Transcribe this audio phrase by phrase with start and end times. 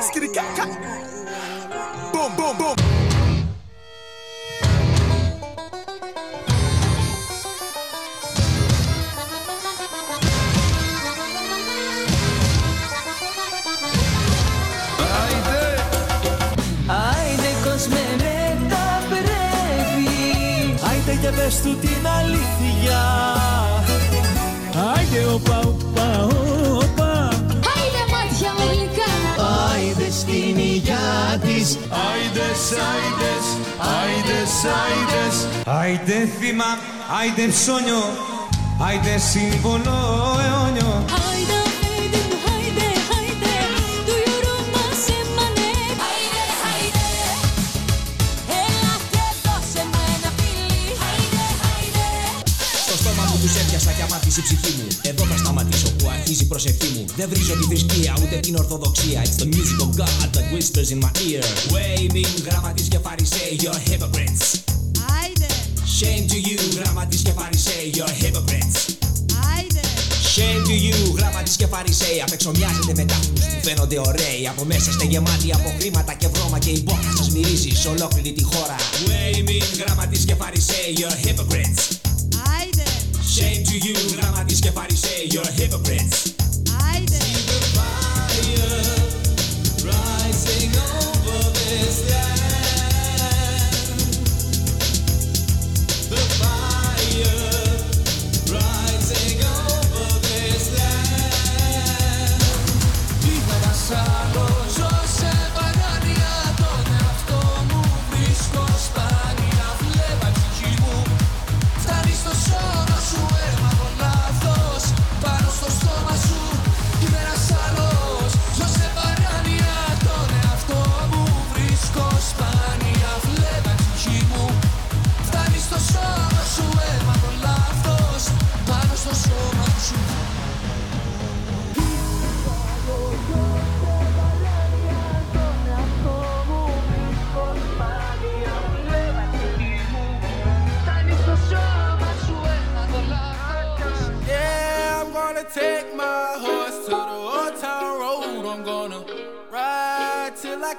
[0.00, 0.68] Skitty cat cat.
[2.12, 2.76] Boom boom boom.
[16.88, 20.10] Άιντε κόσμε με τα πρέπει
[20.90, 23.00] Άιντε και πες του την αλήθεια
[24.94, 25.65] Άιντε οπα οπα
[31.66, 31.78] υγειά της
[32.10, 32.62] Άιντες,
[32.92, 33.44] άιντες,
[34.00, 34.52] άιντες,
[34.82, 35.36] άιντες.
[35.80, 36.70] Άιντε θύμα,
[37.18, 38.02] άιντε ψώνιο,
[38.86, 39.96] άιντε σύμβολο
[40.44, 40.92] αιώνιο.
[41.26, 41.58] Άιντε
[41.92, 43.54] άιντε μου άιντε άιντε
[44.06, 45.70] Του γιουρού μας έμανε.
[46.08, 47.08] Άιντε άιντε
[48.60, 52.08] Έλα και δώσε μου ένα φιλί Άιντε άιντε
[52.86, 54.86] Στο στόμα μου τους έπιασα κι αμάθησε η ψυχή μου.
[55.10, 59.22] Εδώ θα σταματήσω που αρχίζει η προσευχή μου Δεν βρίζω τη θρησκεία ούτε την ορθοδοξία.
[59.24, 61.44] It's the music of God that whispers in my ear.
[61.74, 64.44] Waving γραμματείς και φαρισαίοι You're hypocrites.
[65.20, 65.50] Άιντε.
[65.98, 68.78] Shame to you γραμματείς και φαρισαίοι You're hypocrites.
[69.54, 69.80] Άιντε.
[70.34, 74.48] Shame to you γραμματείς και φαρισαίοι Απ' έξω μοιάζετε με τάφους που φαίνονται ωραίοι.
[74.52, 78.32] Από μέσα είστε γεμάτοι από χρήματα και βρώμα Και η μπόχα σας μυρίζει σε ολόκληρη
[78.32, 78.76] τη χώρα.
[79.06, 81.82] Waving γραμματείς και φαρισαίοι You're hypocrites.
[82.56, 82.86] Άιντε.
[83.34, 86.45] Shame to you γραμματείς και φαρισαίοι You're hypocrites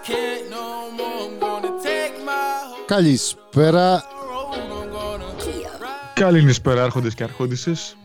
[0.07, 0.37] horse
[2.85, 4.03] Καλησπέρα.
[4.03, 4.55] road.
[4.55, 7.97] I'm gonna Καληνύσπερα άρχοντες και αρχόντισσες.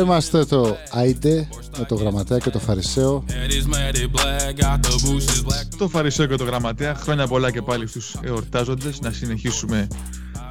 [0.00, 3.24] Είμαστε το Άιντε με το Γραμματέα και το Φαρισαίο.
[3.28, 5.66] That is matted black, got the bushes black.
[5.78, 6.94] Το Φαρισαίο και το Γραμματέα.
[6.94, 9.00] Χρόνια πολλά και πάλι στους εορτάζοντες.
[9.00, 9.86] Να συνεχίσουμε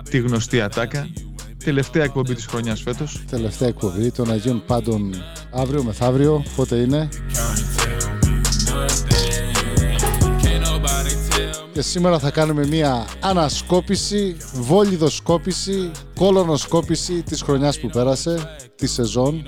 [0.09, 1.09] τη γνωστή ατάκα.
[1.63, 3.23] Τελευταία εκπομπή της χρονιάς φέτος.
[3.29, 5.15] Τελευταία εκπομπή των Αγίων Πάντων
[5.51, 6.43] αύριο μεθαύριο.
[6.55, 7.09] Πότε είναι
[11.79, 19.43] ξέρετε σήμερα θα κάνουμε μια ανασκόπηση, βολιδοσκόπηση, κολονοσκόπηση της χρονιάς που πέρασε, τη σεζόν.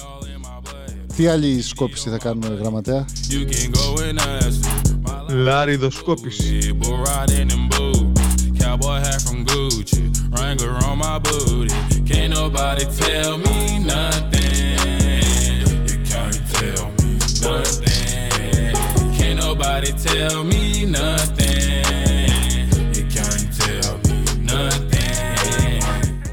[1.15, 3.05] Τι άλλη σκόπηση θα κάνουμε γραμματέα;
[5.29, 6.75] Λαριδοσκόπηση.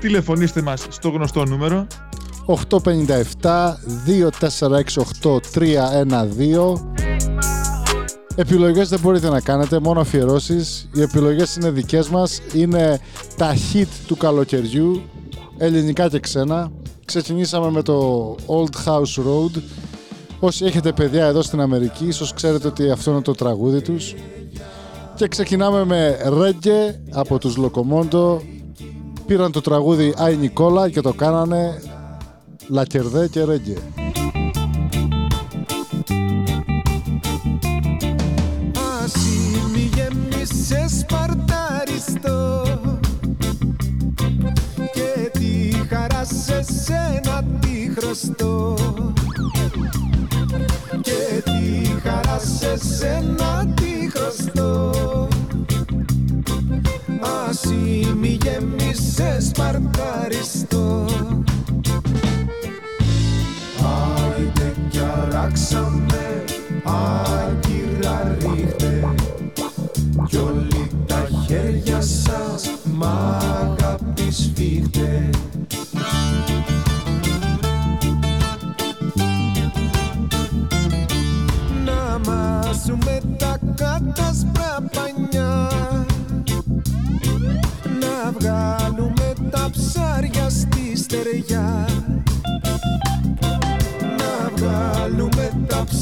[0.00, 1.86] Τηλεφωνήστε μας στο γνωστό νούμερο
[2.46, 2.56] 857-2468-312
[8.34, 10.88] Επιλογές δεν μπορείτε να κάνετε, μόνο αφιερώσεις.
[10.94, 13.00] Οι επιλογές είναι δικές μας, είναι
[13.36, 15.02] τα hit του καλοκαιριού,
[15.58, 16.70] ελληνικά και ξένα.
[17.04, 19.60] Ξεκινήσαμε με το Old House Road.
[20.40, 24.14] Όσοι έχετε παιδιά εδώ στην Αμερική, ίσως ξέρετε ότι αυτό είναι το τραγούδι τους.
[25.14, 28.38] Και ξεκινάμε με reggae από τους Locomondo.
[29.28, 31.82] Πήραν το τραγούδι Άι Νικόλα και το κάνανε
[32.68, 34.17] Λακερδέ και reggae.
[59.18, 61.06] Γέμισε σπαρταριστό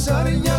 [0.07, 0.56] Sarıya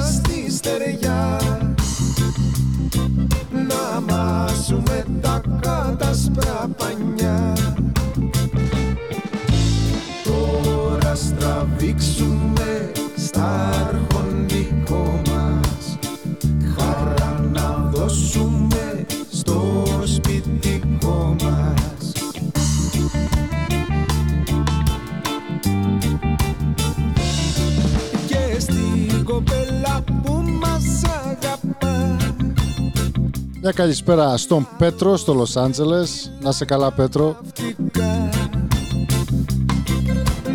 [33.68, 36.32] Μια καλησπέρα στον Πέτρο στο Λος Άντζελες.
[36.42, 37.36] Να σε καλά Πέτρο.
[37.44, 38.30] ναυτικά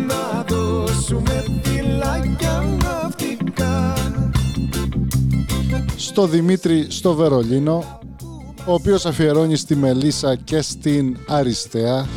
[0.07, 3.93] να δώσουμε φυλάκια ναυτικά
[5.95, 7.99] Στο Δημήτρη στο Βερολίνο.
[8.65, 12.07] Ο οποίος αφιερώνει στη Μελίσσα και στην Αριστεία.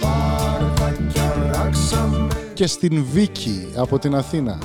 [0.00, 4.58] βάρδακια ράξαμε Και στην Βίκη από την Αθήνα.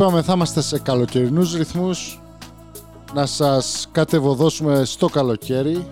[0.00, 2.20] Είπαμε θα είμαστε σε καλοκαιρινούς ρυθμούς.
[3.14, 5.86] Να σας κατεβοδώσουμε στο καλοκαίρι.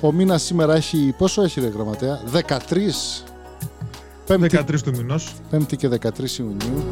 [0.00, 1.14] Ο μήνας σήμερα έχει...
[1.18, 2.42] Πόσο έχει ρε γραμματέα; 13.
[4.26, 5.32] Πέμπτη, 13 του μηνός.
[5.52, 6.90] 5η και 13 Ιουνίου.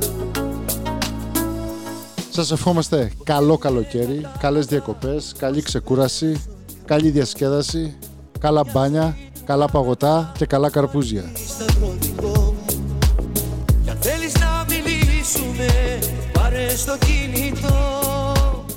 [2.31, 6.45] Σας ευχόμαστε καλό καλοκαίρι, καλές διακοπές, καλή ξεκούραση,
[6.85, 7.99] καλή διασκέδαση,
[8.39, 11.33] καλά μπάνια, καλά παγωτά και καλά καρπούζια.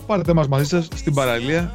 [0.05, 1.73] Πάρετε μας μαζί σας στην παραλία.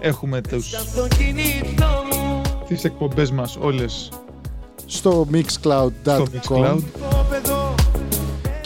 [0.00, 4.08] Έχουμε τους, Στο αυτοκίνητό μου τις εκπομπές μας όλες
[4.86, 6.82] Στο στο mixcloud.com Mixcloud.
[7.10, 7.74] Κόπεδο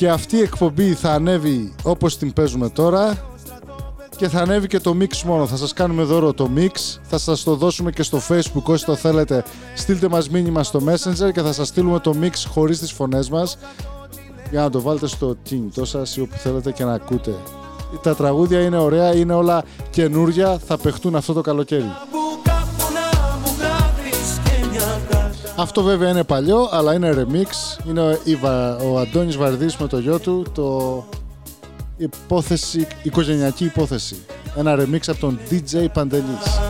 [0.01, 3.31] και αυτή η εκπομπή θα ανέβει όπως την παίζουμε τώρα
[4.17, 5.47] και θα ανέβει και το mix μόνο.
[5.47, 8.95] Θα σας κάνουμε δώρο το mix, θα σας το δώσουμε και στο facebook όσοι το
[8.95, 9.45] θέλετε.
[9.75, 13.59] Στείλτε μας μήνυμα στο messenger και θα σας στείλουμε το mix χωρίς τις φωνές μας
[14.51, 17.35] για να το βάλετε στο κινητό σας ή όπου θέλετε και να ακούτε.
[18.03, 21.93] Τα τραγούδια είναι ωραία, είναι όλα καινούρια, θα παιχτούν αυτό το καλοκαίρι.
[22.11, 27.87] Που κάπου να μου γράφεις και μια κάρτα Αυτό βέβαια είναι παλιό, αλλά είναι remix.
[27.89, 31.05] Είναι η Βα- ο Αντώνης Βαρδής με το γιο του, το
[31.97, 34.17] υπόθεση, οικογενειακή υπόθεση.
[34.57, 36.61] Ένα remix από τον DJ Παντελής.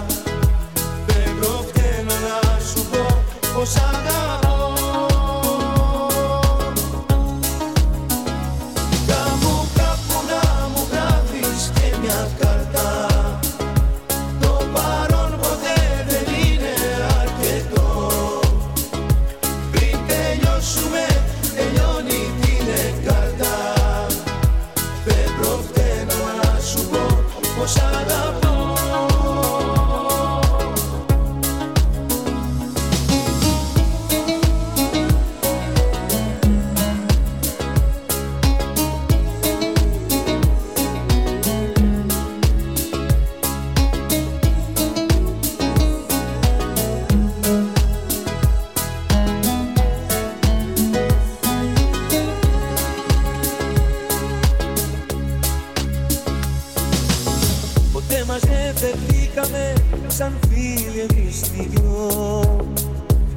[58.30, 59.72] Ποτέ μας δεν φερθήκαμε
[60.06, 62.68] σαν φίλοι εμείς οι δυο.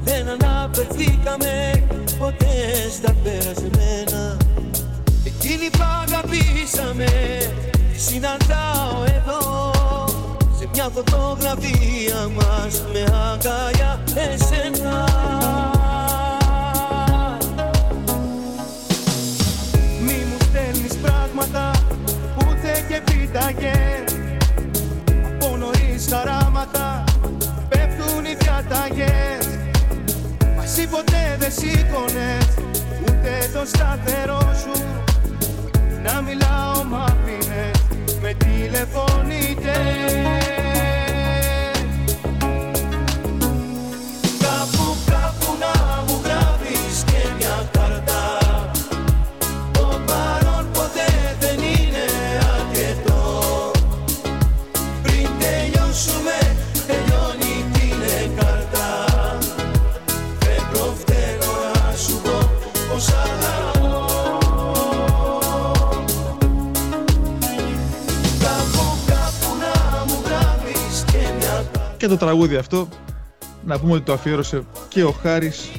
[0.04, 1.84] Δεν αναφερθήκαμε
[2.18, 4.36] ποτέ στα περασμένα.
[5.24, 7.06] Εκείνη που αγαπήσαμε
[7.96, 9.70] συναντάω εδώ.
[10.58, 15.73] Σε μια φωτογραφία μας με αγκαλιά εσένα
[26.04, 27.04] Από νωρίς χαράματα
[27.68, 29.46] πέφτουν οι διαταγές.
[30.56, 32.54] Μα εσύ ποτέ δεν σήκωνες
[33.02, 34.82] ούτε το σταθερό σου.
[36.02, 37.82] Να μιλάω μ' αφήνες
[38.20, 40.43] με τηλεφωνητές
[72.04, 72.88] Και το τραγούδι αυτό,
[73.64, 75.70] να πούμε ότι το αφιέρωσε και ο Χάρης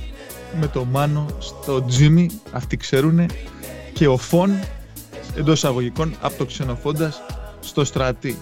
[0.60, 3.26] με το Μάνο στο Τζίμι, αυτοί ξέρουνε,
[3.94, 4.60] και ο Φων
[5.38, 7.22] εντός εισαγωγικών από το Ξενοφόντας
[7.60, 8.38] στο Στρατή.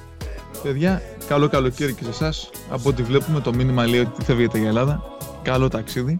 [0.63, 2.49] Παιδιά, καλό καλοκαίρι και σε εσάς.
[2.69, 5.03] Από ό,τι βλέπουμε, το μήνυμα λέει ότι φεύγετε για Ελλάδα.
[5.41, 6.17] Καλό ταξίδι.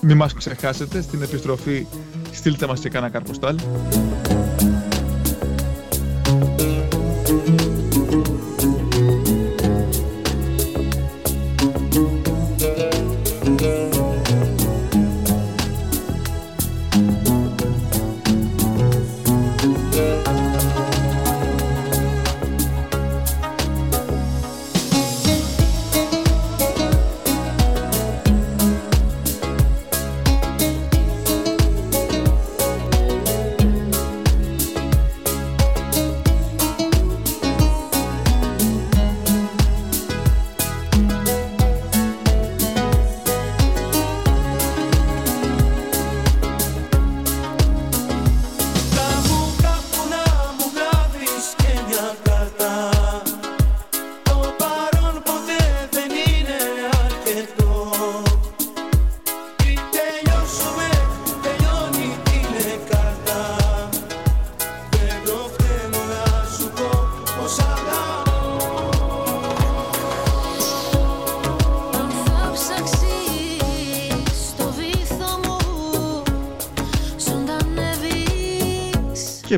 [0.00, 1.86] Μην μας ξεχάσετε στην επιστροφή.
[2.32, 3.56] Στείλτε μας και κάνα καρποστάλ.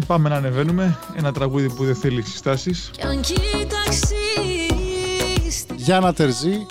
[0.06, 0.98] Πάμε να ανεβαίνουμε.
[1.16, 2.90] Ένα τραγούδι που δεν θέλει συστάσεις.
[2.92, 4.14] Κι αν κοιτάξεις
[5.76, 6.66] Γιάννα Τερζή,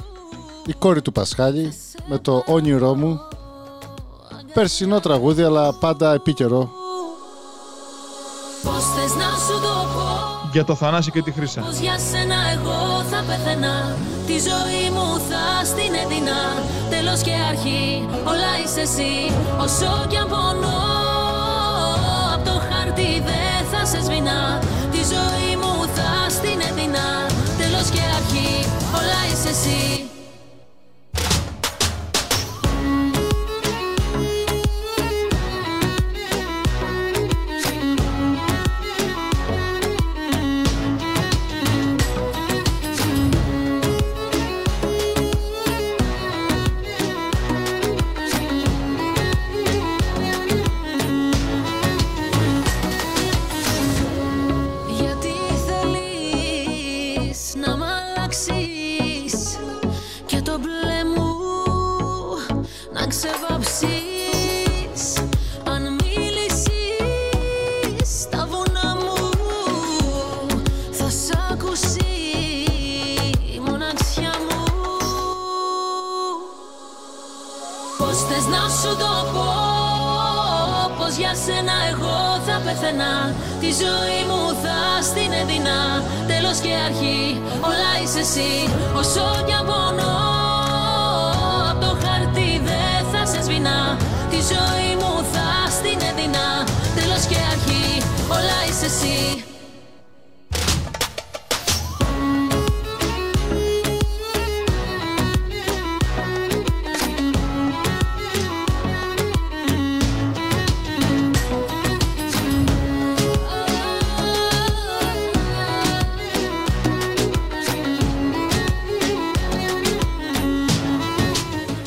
[0.66, 1.74] η κόρη του Πασχάλη,
[2.06, 3.20] με το όνειρό μου.
[4.54, 6.72] Περσινό τραγούδι, αλλά πάντα επίκαιρο.
[8.64, 11.62] Πώς θες να σου το πω; Για το Θανάση και τη Χρύσα.
[11.62, 16.40] Πως για σένα εγώ θα πεθαίνα; Τη ζωή μου θα στην έδινα
[16.90, 21.05] Τέλος και αρχή όλα είσαι εσύ Όσο κι αν πονώ
[22.96, 24.60] Απ' το χάρτη δεν θα σε σβηνά
[24.92, 27.28] Τη ζωή μου θα στην έδινα.
[27.58, 30.15] Τέλος και αρχή όλα είσαι εσύ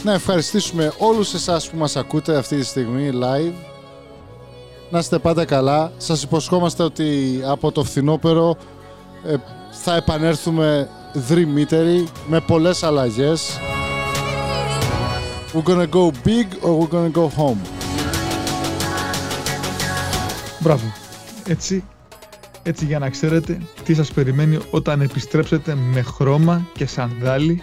[0.08, 3.52] Να ευχαριστήσουμε όλους εσάς που μας ακούτε αυτή τη στιγμή live.
[4.90, 5.92] Να είστε πάντα καλά.
[5.96, 8.56] Σας υποσχόμαστε ότι από το φθινόπερο
[9.26, 9.34] ε,
[9.70, 13.58] θα επανέλθουμε δρυμύτεροι με πολλές αλλαγές.
[15.52, 17.58] We're gonna go big or we're gonna go home.
[20.58, 20.92] Μπράβο.
[21.46, 21.84] Έτσι,
[22.62, 27.62] έτσι για να ξέρετε τι σας περιμένει όταν επιστρέψετε με χρώμα και σανδάλι.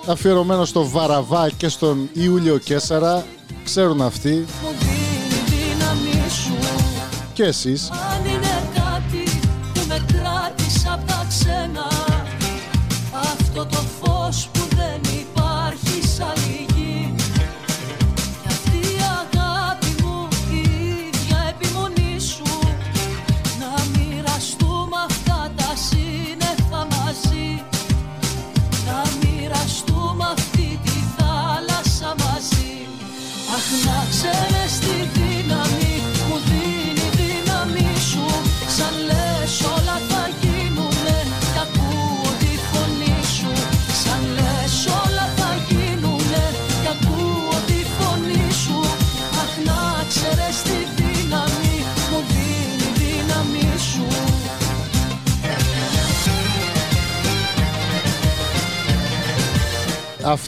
[0.11, 3.25] αφιερωμένο στο Βαραβά και στον Ιούλιο Κέσσαρα
[3.63, 4.45] ξέρουν αυτοί.
[4.61, 6.53] Μου δίνει δύναμη σου.
[7.33, 7.89] Και εσείς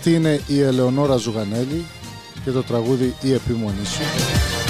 [0.05, 1.85] Αυτή είναι η Ελεονόρα Ζουγανέλη
[2.43, 4.62] και το τραγούδι «Η επιμονή σου».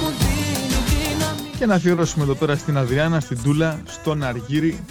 [0.00, 4.84] Μου δίνει η δύναμη Και να αφιερώσουμε εδώ πέρα στην Αδριάνα, στην Τούλα, στον Αργύρι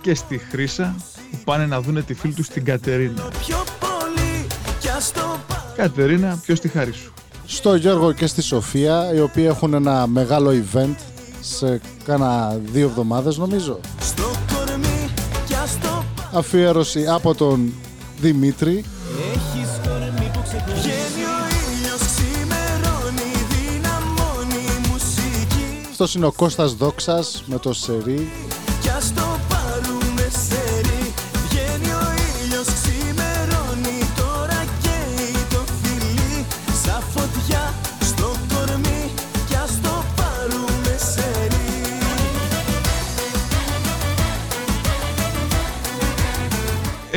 [0.00, 0.94] και στη Χρύσα
[1.30, 3.22] που πάνε να δούνε τη φίλη τους στην Κατερίνα.
[3.46, 4.46] Πιο πολύ
[4.80, 7.12] κι ας το πάρω Κατερίνα, ποιος τη χάρη σου;
[7.46, 11.09] Στο Γιώργο και στη Σοφία, οι οποίοι έχουν ένα μεγάλο event
[11.40, 13.80] σε κάνα δύο εβδομάδες νομίζω.
[14.00, 15.10] στο κορμί
[15.46, 17.72] κι ας το πάρω Αφιέρωση από τον
[18.20, 18.84] Δημήτρη.
[19.32, 26.74] Έχεις κορμί που ξεχνάει Βγαίνει ο ήλιος, ξημερώνει, δυναμώνει η μουσική Αυτός είναι ο Κώστας
[26.74, 28.30] Δόξας με το Σερί.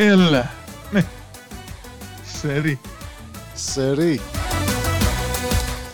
[0.05, 0.51] Έλα.
[0.91, 1.05] Ναι.
[2.39, 2.79] Σερί.
[3.53, 4.21] Σερί.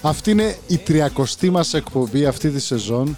[0.01, 3.17] Αυτή είναι η τριακοστή μας εκπομπή αυτή τη σεζόν.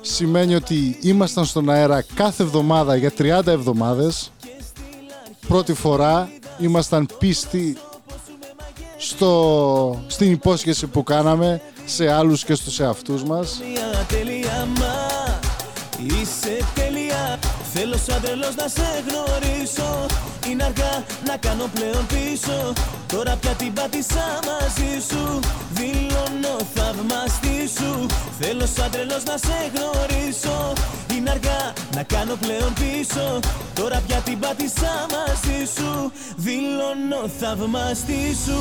[0.00, 4.32] Σημαίνει ότι ήμασταν στον αέρα κάθε εβδομάδα για 30 εβδομάδες.
[5.48, 7.76] Πρώτη φορά ήμασταν πίστοι
[8.98, 13.60] στο, στην υπόσχεση που κάναμε σε άλλους και στους εαυτούς μας.
[13.72, 15.08] Μια τελεία μα
[16.06, 17.38] Είσαι τέλεια
[17.74, 19.90] Θέλω σαν τρελός να σε γνωρίσω.
[20.48, 20.92] Είναι αργά
[21.28, 22.72] να κάνω πλέον πίσω.
[23.12, 25.22] Τώρα πια την πάτησα μαζί σου.
[25.78, 27.90] Δηλώνω θαυμαστή σου.
[28.40, 30.72] Θέλω σαν τρελός να σε γνωρίσω.
[31.14, 31.60] Είναι αργά
[31.96, 33.26] να κάνω πλέον πίσω.
[33.74, 35.90] Τώρα πια την πάτησα μαζί σου.
[36.36, 38.58] Δηλώνω θαυμαστή σου.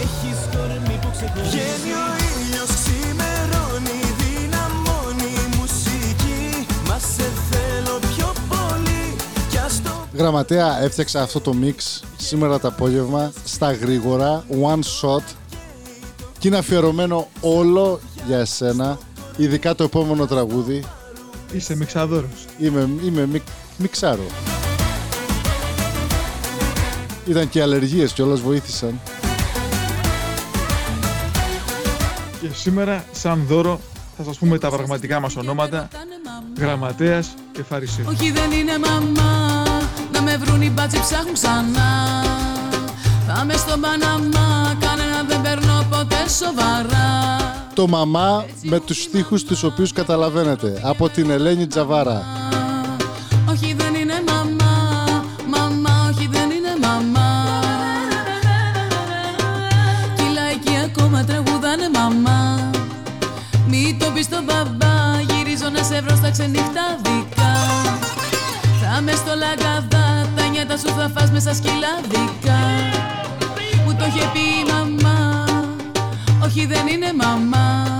[0.00, 6.66] Έχεις κορμί που ξεχωρίζει Βγαίνει ο ήλιος ξημερώνει Δυναμώνει η μουσική.
[6.88, 8.23] Μα σε θέλω πιο
[10.16, 15.22] Γραμματέα έφτιαξα αυτό το μix σήμερα το απόγευμα στα γρήγορα, one shot
[16.38, 18.98] και είναι αφιερωμένο όλο για εσένα,
[19.36, 20.84] ειδικά το επόμενο τραγούδι.
[21.52, 22.44] Είσαι μιξαδόρος.
[22.58, 23.42] Είμαι, είμαι μικ,
[23.76, 24.26] μιξάρο.
[27.26, 29.00] Ήταν και οι αλλεργίες κιόλας βοήθησαν.
[32.40, 33.80] Και σήμερα, σαν δώρο,
[34.16, 35.88] θα σας πούμε τα πραγματικά μας ονόματα.
[36.58, 38.04] Γραμματέας και Φαρισίου.
[38.08, 39.53] Όχι δεν είναι μαμά Να
[40.24, 42.22] με βρουν οι μπάτσοι ψάχνουν ξανά
[43.26, 47.34] Θα με στον Παναμά Κανένα δεν παίρνω ποτέ σοβαρά
[47.74, 50.80] Το μαμά με τους στίχους τους οποίους καταλαβαίνετε.
[50.82, 52.22] Από την Ελένη Τζαβάρα.
[70.74, 72.58] Λαγκαδά Τα νιάτα σου θα φας μέσα σκυλάδικα
[73.84, 75.44] Μου το είχε πει η μαμά.
[76.44, 77.98] Όχι δεν είναι μαμά.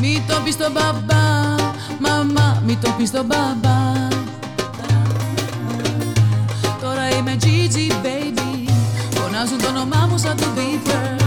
[0.00, 1.54] Μη το πεις στον μπαμπά.
[2.00, 4.08] Μαμά μη το πεις στον μπαμπά.
[6.80, 8.70] Τώρα είμαι Gigi baby.
[9.10, 11.22] Φωνάζουν το όνομά μου σαν τον Bieber.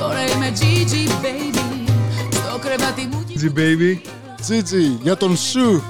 [0.00, 1.90] Τώρα είμαι Gigi baby.
[2.30, 3.98] Στο κρεβάτι μου G baby.
[4.40, 5.82] Τζίτζι, για τον σου.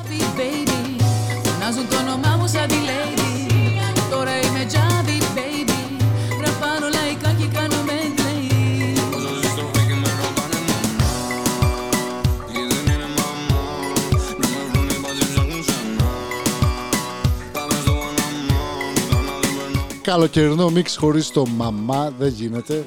[20.04, 22.84] Καλοκαιρινό μίξ χωρίς το μαμά δεν γίνεται.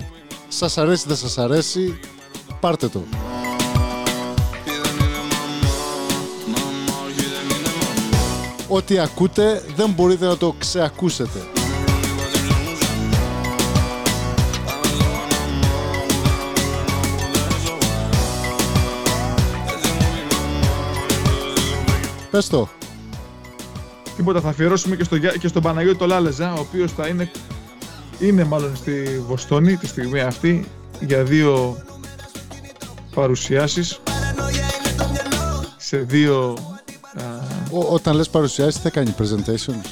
[0.48, 2.00] Σας αρέσει, δεν σας αρέσει,
[2.60, 3.04] πάρτε το.
[4.66, 5.74] Και δεν είναι μαμά
[6.48, 11.40] Μαμά όχι δεν είναι μαμά Ό,τι ακούτε δεν μπορείτε να το ξεακούσετε.
[22.32, 22.70] Πες το.
[24.18, 27.32] Τίποτα, θα αφιερώσουμε και, στο, Γιά- και στον Παναγιώτη το Λάλεζα, ο οποίος θα είναι,
[28.20, 30.68] είναι μάλλον στη Βοστόνη τη στιγμή αυτή
[31.00, 31.78] για δύο
[33.14, 34.00] παρουσιάσεις
[35.78, 36.58] σε δύο
[37.18, 37.24] α,
[37.72, 39.90] Ό, όταν λες παρουσιάσεις θα κάνει presentations;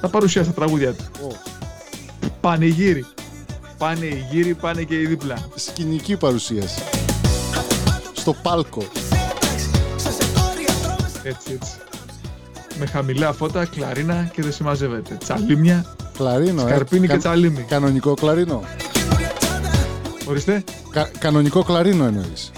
[0.00, 1.04] θα παρουσιάσει τα τραγούδια του.
[1.22, 1.32] Ω,
[2.40, 3.06] Πανηγύρι.
[3.78, 5.48] Πάνε οι γύροι, πάνε και οι δίπλα.
[5.54, 6.82] σκηνική παρουσίαση.
[8.12, 8.84] Στο πάλκο.
[11.22, 11.70] Έτσι, έτσι.
[12.78, 15.14] Με χαμηλά φώτα, κλαρίνα και δεν συμμαζεύεται.
[15.24, 16.64] Τσαλίμια, Κλαρίνο, ε.
[16.68, 17.62] σκαρπίνι και Κα- τσαλίμι.
[17.68, 18.62] Κανονικό κλαρίνο.
[20.26, 22.50] Ορίστε, Κα- κανονικό κλαρίνο εννοείς.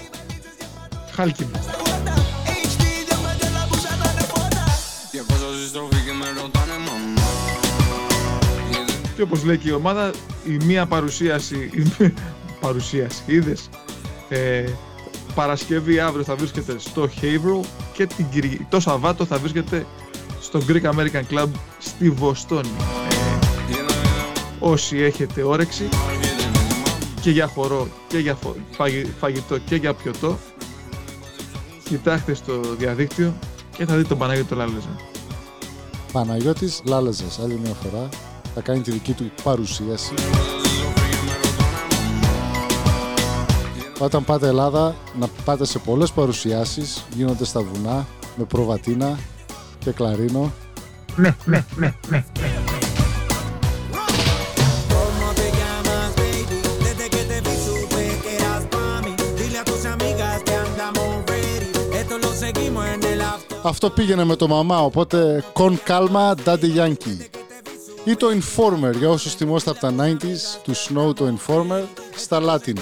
[1.11, 1.49] χάλκινο.
[5.11, 7.27] Και όσα συστροφή και με ρωτάνε μαμά
[8.71, 10.11] Και δεν Και όπως λέει και η ομάδα,
[10.47, 12.13] η μία παρουσίαση, η μία
[12.61, 13.69] παρουσίαση, είδες,
[14.29, 14.63] ε,
[15.35, 18.67] Παρασκευή αύριο θα βρίσκεται στο Haverhill και την Κυρι...
[18.69, 19.85] το Σαββάτο θα βρίσκεται
[20.51, 21.47] στο Greek American Club
[21.79, 22.69] στη Βοστόνη.
[23.09, 23.75] Ε,
[24.59, 25.89] όσοι έχετε όρεξη
[27.21, 30.37] και για χορό και για φο- φαγη- φαγητό και για πιωτό
[31.83, 33.33] κοιτάξτε στο διαδίκτυο
[33.77, 34.95] και θα δείτε τον Παναγιώτη το Λάλεζα.
[36.11, 38.09] Παναγιώτης Λάλεζας, άλλη μια φορά,
[38.55, 40.13] θα κάνει τη δική του παρουσίαση.
[43.99, 49.19] Όταν πάτε Ελλάδα, να πάτε σε πολλές παρουσιάσεις, γίνονται στα βουνά, με προβατίνα
[51.15, 51.93] ναι, ναι, ναι,
[63.63, 67.19] Αυτό πήγαινε με το μαμά, οπότε κον καλμά, daddy yankee.
[68.03, 71.83] Ή το informer, για όσους θυμόστε από τα 90s, του Snow το informer,
[72.15, 72.77] στα Latin.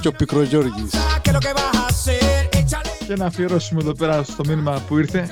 [0.00, 0.90] Και ο Πικρογιώργης.
[0.92, 2.48] pensar que lo que vas a hacer.
[2.58, 3.06] Échale.
[3.06, 5.30] Και να αφιερώσουμε εδώ πέρα στο μήνυμα που ήρθε.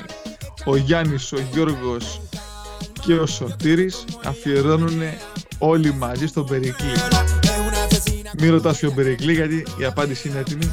[0.65, 2.21] Ο Γιάννης, ο Γιώργος
[3.01, 5.01] και ο Σωτήρης αφιερώνουν
[5.57, 6.93] όλοι μαζί στον Περικλή.
[8.39, 10.71] Μην ρωτάς ποιον Περικλή γιατί η απάντηση είναι έτοιμη.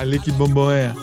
[0.00, 0.94] Αλίκη Μπομποέα.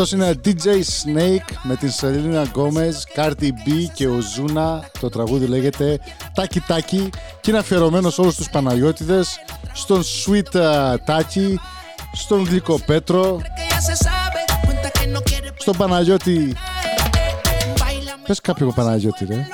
[0.00, 4.90] Αυτός είναι DJ Snake με τη Selena Gomez, Cardi B και Ozuna.
[5.00, 5.98] Το τραγούδι λέγεται
[6.34, 9.38] Taki Taki και είναι αφιερωμένο σε όλους τους Παναγιώτηδες,
[9.72, 11.60] στον Sweet ε, Τάκι,
[12.12, 13.40] στον Γλυκό Πέτρο,
[15.56, 16.56] στον Παναγιώτη.
[18.26, 19.46] Πες κάποιο Παναγιώτη, ρε.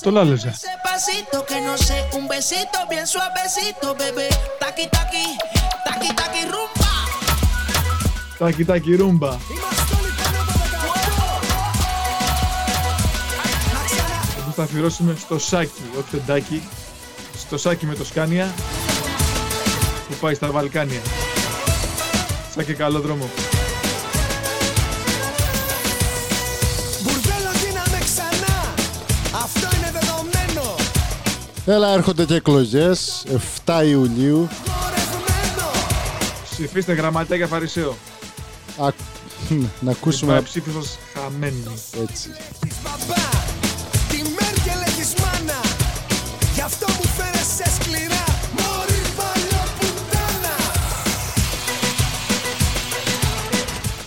[0.00, 0.54] Τον Λάλεζα.
[4.58, 6.42] Τάκι τάκι,
[8.42, 9.36] Τάκι τάκι ρούμπα.
[14.54, 16.62] Θα αφιερώσουμε στο σάκι, όχι τον τάκι.
[17.38, 18.54] Στο σάκι με το σκάνια
[20.08, 21.00] που πάει στα Βαλκάνια.
[22.54, 23.30] Σαν και καλό δρόμο.
[31.66, 33.24] Έλα, έρχονται και εκλογές
[33.66, 34.48] 7 Ιουλίου.
[36.50, 37.46] Ψηφίστε γραμματέα για
[38.78, 38.92] Α,
[39.80, 40.38] να ακούσουμε...
[40.38, 40.82] Η ψήφισμα
[41.14, 41.64] χαμένη.
[42.02, 42.30] Έτσι.
[44.08, 45.60] Της Μέρκελ έχεις μάνα
[46.54, 48.24] Γι' αυτό μου φέρεσαι σκληρά
[48.58, 50.56] Μωρή παλιοπουτάνα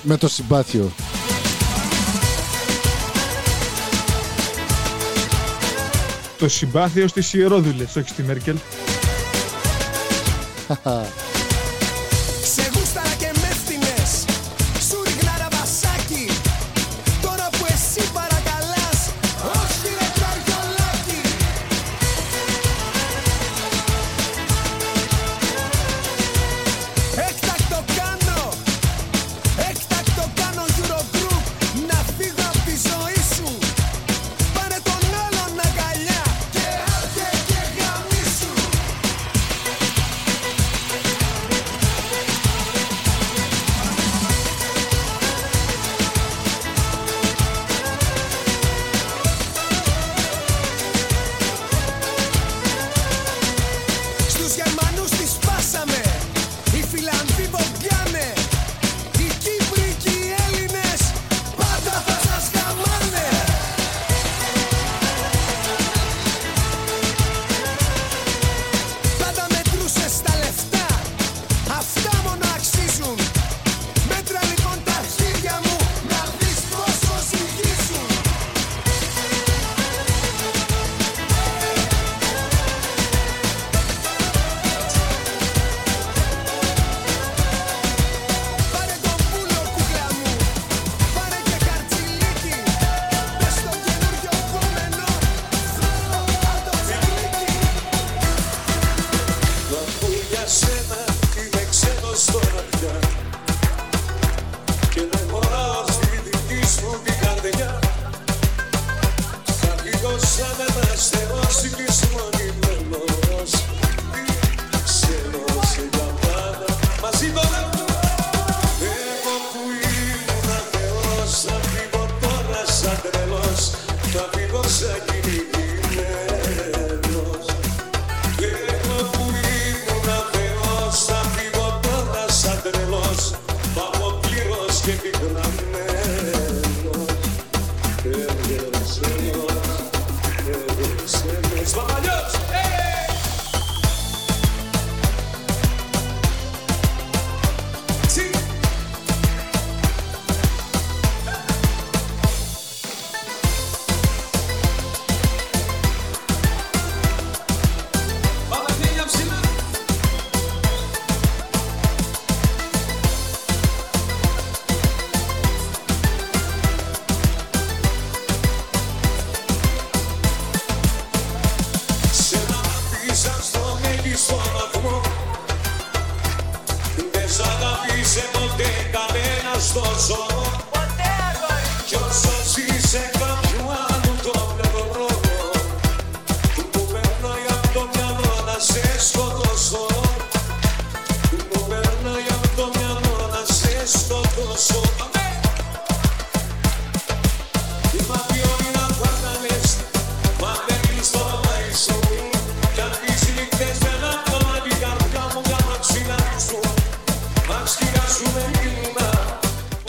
[0.02, 0.92] Με το συμπάθειο
[6.38, 8.58] Το συμπάθειο στις ιερόδουλες, όχι στη Μέρκελ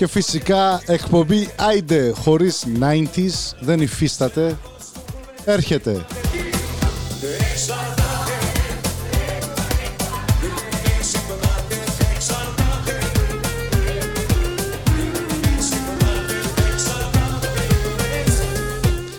[0.06, 4.56] Και φυσικά εκπομπή Άιντε χωρίς 90s δεν υφίσταται.
[5.44, 6.06] Έρχεται.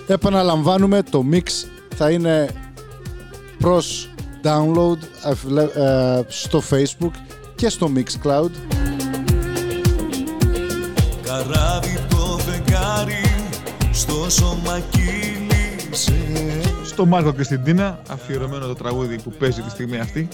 [0.07, 1.43] Επαναλαμβάνουμε, το mix
[1.95, 2.49] θα είναι
[3.59, 4.09] προς
[4.43, 7.11] download ε, βλέ- ε, στο Facebook
[7.55, 8.49] και στο Mixcloud.
[11.27, 13.35] Καράβι το φεγγάρι
[13.91, 16.13] στο σώμα κύλησε.
[16.85, 20.27] Στο Μάρκο και στην Τίνα, αφιερωμένο το τραγούδι που παίζει τη στιγμή αυτή.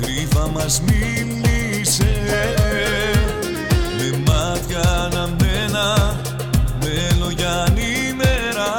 [0.00, 2.04] Κρύβα μας μίλησε.
[3.96, 6.16] Με μάτια αναμένα
[6.80, 8.72] Με λόγια ανήμερα.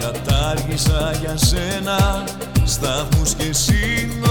[0.00, 2.24] Κατάργησα για σένα
[2.64, 4.23] Σταθμούς και σύνορα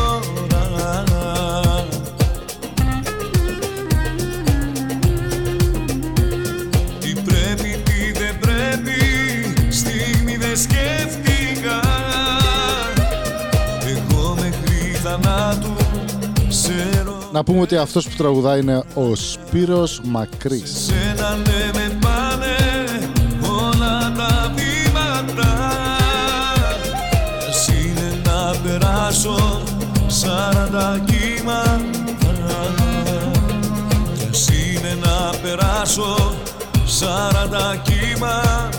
[17.33, 20.71] Να πούμε ότι αυτός που τραγουδάει είναι ο Σπύρος Μακρύς.
[20.85, 22.55] Σένα ναι με πάνε
[23.61, 25.71] όλα τα βήματα.
[27.49, 29.61] Ας είναι να περάσω
[30.07, 31.93] σαράντα κύματα.
[34.17, 36.33] Κι ας είναι να περάσω
[36.85, 38.69] σαράντα κύματα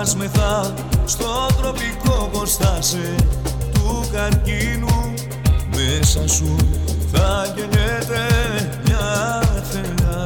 [0.00, 0.72] θα μας μεθά
[1.04, 3.14] Στο τροπικό ποστάσε
[3.72, 5.14] του καρκίνου.
[5.76, 6.56] Μέσα σου
[7.12, 8.26] θα γεννιέται
[8.84, 10.24] μια θεά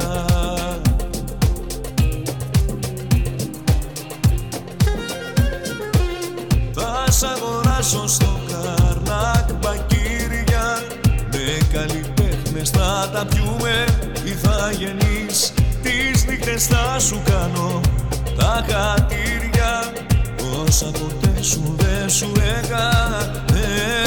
[6.73, 10.83] Θα σ' αγοράσω στο καρνάκ μπακύρια.
[11.33, 13.85] Με καλλιτέχνες θα τα πιούμε
[14.25, 15.53] Ή θα γεννείς.
[15.83, 17.81] Τις νύχτες θα σου κάνω
[18.37, 19.44] Τα χατήρια
[20.75, 24.04] Όσα ποτέ σου δεν σου έκανε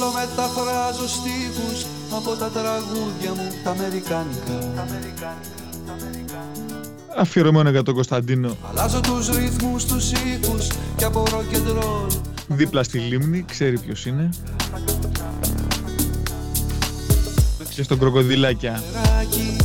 [0.00, 4.74] Όλο μεταφράζω στίχους από τα τραγούδια μου τα Αμερικάνικα.
[7.16, 12.82] Αφιερωμένο για τον Κωνσταντίνο Αλλάζω τους ρυθμούς, τους ήχους και από rock and roll δίπλα
[12.82, 14.28] στη λίμνη, ξέρει ποιος είναι.
[17.74, 18.82] Και στον κροκοδιλάκια.
[18.92, 19.56] Ράκι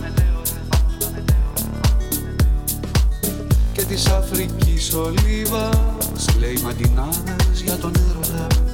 [0.00, 0.23] με
[3.94, 8.14] της Αφρικής ολίβας λέει μαντινάδες για τον έρωτα.
[8.24, 8.73] Για τον έρωτα.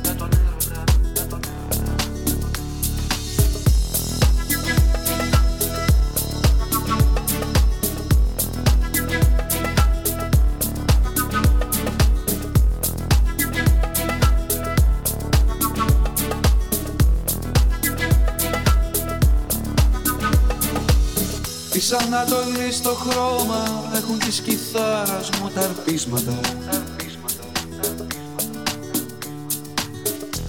[22.24, 26.40] Της Ανατολής στο χρώμα έχουν της κιθάρας μου τα αρπίσματα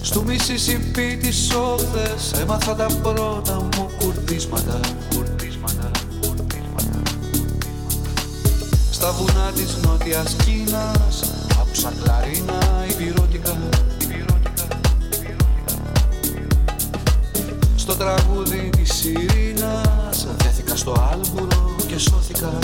[0.01, 4.79] Στου Μississippi τις όχθες έμαθα τα πρώτα μου κουρδίσματα
[5.15, 5.91] Κουρδίσματα,
[6.21, 7.01] κουρδίσματα.
[8.91, 13.57] Στα βουνά της νότιας Κίνας άκουσα κλαρίνα υπηρώτικα
[17.91, 22.59] Στο τραγούδι της Ειρήνας Δέθηκα στο άλμπουρο και σώθηκα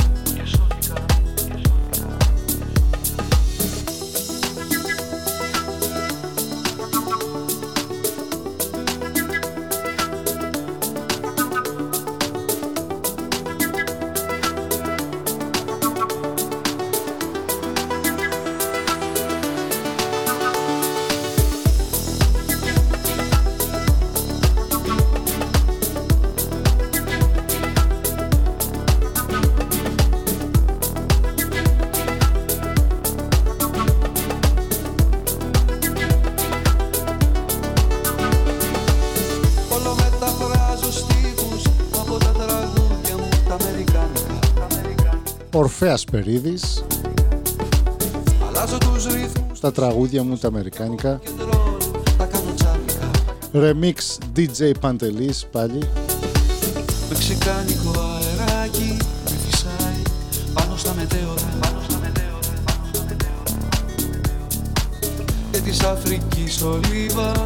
[45.87, 46.83] Ορφέας Περίδης
[48.47, 51.19] Αλλάζω τους ρυθμούς, στα τραγούδια μου τα αμερικάνικα.
[52.17, 53.11] τα κάνω τσάμικα
[53.53, 55.79] Remix DJ Παντελής πάλι.
[57.09, 60.01] Μεξικάνικο αεράκι με φυσάει
[60.53, 63.57] πάνω στα μετέωρα πάνω στα μετέωρα, πάνω στα μετέωρα.
[65.51, 67.36] Και της Αφρικής ολίβας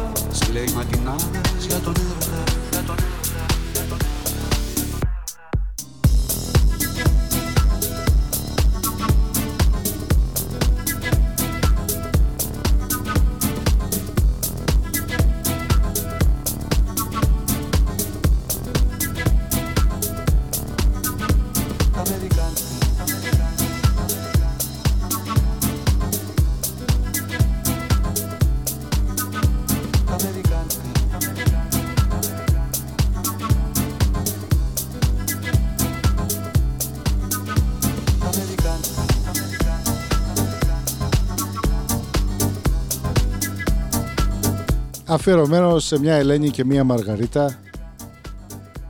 [45.12, 47.58] Αφιερωμένο σε μια Ελένη και μια Μαργαρίτα.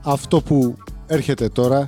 [0.02, 1.84] Αυτό που έρχεται τώρα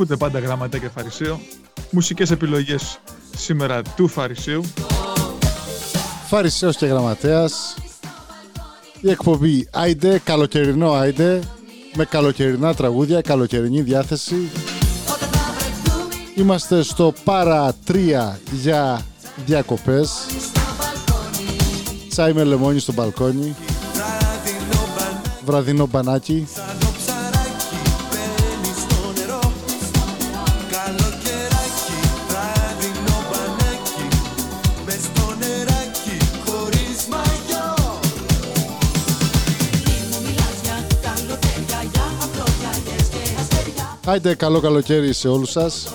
[0.00, 1.40] Ακούτε πάντα γραμματέα και Φαρισαίο.
[1.90, 3.00] Μουσικές επιλογές
[3.36, 4.62] σήμερα του Φαρισαίου.
[6.26, 7.76] Φαρισαίος και Γραμματέας.
[9.00, 11.40] Η εκπομπή Άιντε, καλοκαιρινό Άιντε
[11.94, 14.50] Με καλοκαιρινά τραγούδια, καλοκαιρινή διάθεση.
[16.34, 19.06] Είμαστε στο παρά 3 για
[19.46, 20.10] διακοπές.
[22.08, 23.56] Τσάι με λεμόνι στο μπαλκόνι.
[25.44, 26.46] Βραδινό μπανάκι
[44.10, 45.88] Άιντε καλό καλοκαίρι σε όλους σας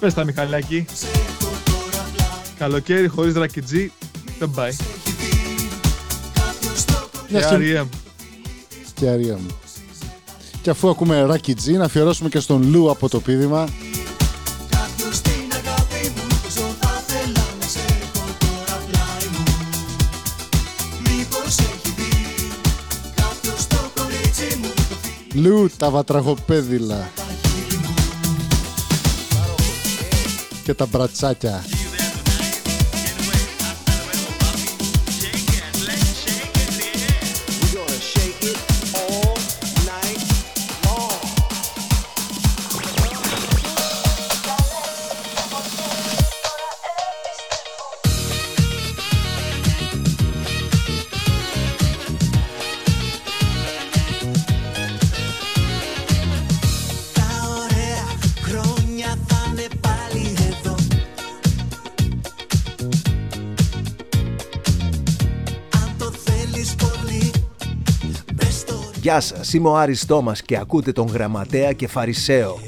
[0.00, 0.86] Πες τα Μιχαλάκη.
[2.58, 3.92] Καλοκαίρι χωρίς ρακιτζί
[4.38, 4.76] δεν πάει.
[7.28, 7.86] Μια Και και- R.E.M.
[8.94, 9.46] και αρία μου.
[10.68, 13.68] Και αφού ακούμε Ράκι Τζι, να αφιερώσουμε και στον Λου από το πίδημα.
[25.32, 27.10] Λου τα βατραχοπέδιλα
[30.64, 31.64] και τα μπρατσάκια.
[69.08, 72.58] Γεια σας, είμαι ο Άρης Τόμας και ακούτε τον Γραμματέα και Φαρισαίο.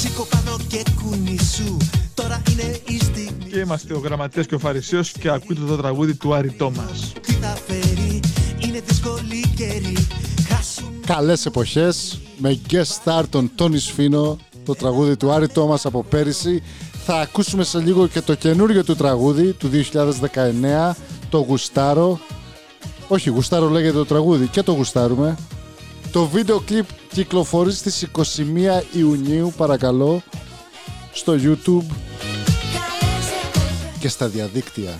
[0.00, 1.76] Σήκω πάνω και κουνήσου
[2.14, 6.14] Τώρα είναι η στιγμή Και είμαστε ο Γραμματέας και ο Φαρισαίος και ακούτε το τραγούδι
[6.14, 7.12] του Άρη Τόμας.
[7.20, 8.20] Τι θα φέρει
[8.58, 10.06] Είναι δύσκολη καιρή
[10.48, 16.02] Χάσου Καλές εποχές με guest star τον Τόνι Σφίνο το τραγούδι του Άρη Τόμας από
[16.02, 16.62] πέρυσι
[17.04, 19.70] θα ακούσουμε σε λίγο και το καινούριο του τραγούδι του
[20.90, 20.92] 2019
[21.30, 22.20] το Γουστάρο
[23.12, 24.46] όχι Γουστάρο λέγεται το τραγούδι.
[24.46, 25.36] Και το γουστάρουμε.
[26.12, 28.20] Το βίντεο κλιπ κυκλοφορεί στις 21
[28.92, 30.22] Ιουνίου παρακαλώ
[31.12, 31.94] στο YouTube
[33.98, 34.98] και στα διαδίκτυα.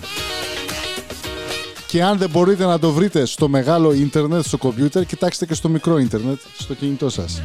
[1.87, 5.69] Και αν δεν μπορείτε να το βρείτε στο μεγάλο ίντερνετ, στο κομπιούτερ, κοιτάξτε και στο
[5.69, 7.41] μικρό ίντερνετ, στο κινητό σας.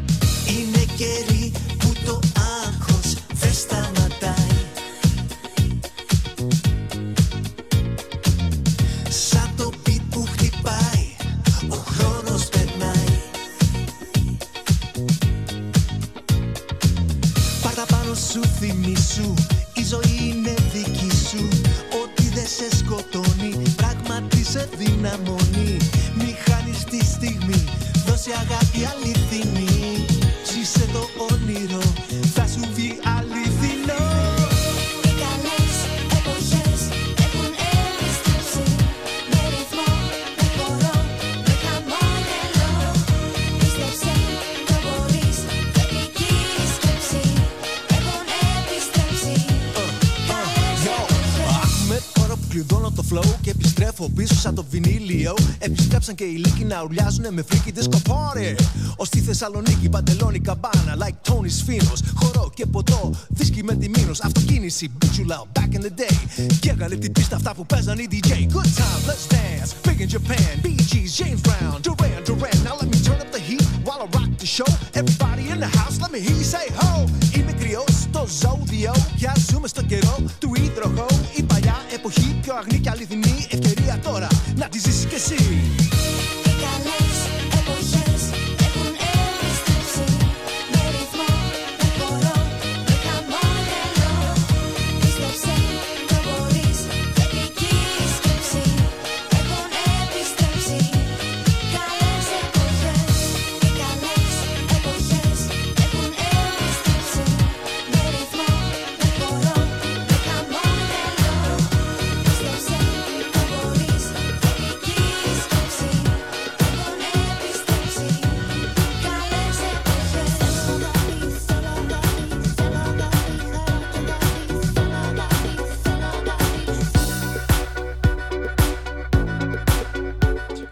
[56.09, 58.57] Επιστρέψαν και οι λύκοι να ουρλιάζουνε με freaky disco party.
[58.96, 62.00] Ω στη Θεσσαλονίκη, παντελόνι καμπάνα, like Tony Sfinos.
[62.14, 64.20] Χορό και ποτό, δίσκι με τη μήνος.
[64.20, 66.46] Αυτοκίνηση, μπιτσουλάω, back in the day.
[66.61, 68.28] Και έγανε την πίστα αυτά που παίζαν οι DJ.
[68.28, 69.70] Good time, let's dance.
[69.86, 72.57] Big in Japan, Bee Gees, James Brown, Duran Duran.
[72.66, 74.70] Now let me turn up the heat while I rock the show.
[75.00, 77.04] Everybody in the house, let me hear you say ho.
[77.36, 78.92] Είμαι κρυός στο ζώδιο.
[79.16, 81.18] Πια ζούμε στο καιρό του υδροχώου.
[81.36, 85.34] Η παλιά εποχή πιο αγνή και αληθινή ευκαιρία τώρα να τη ζήσεις κι εσύ.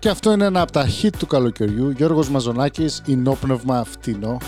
[0.05, 1.91] Και αυτό είναι ένα από τα hit του καλοκαιριού.
[1.91, 4.39] Γιώργος Μαζονάκης, Ινόπνευμα Φτηνό.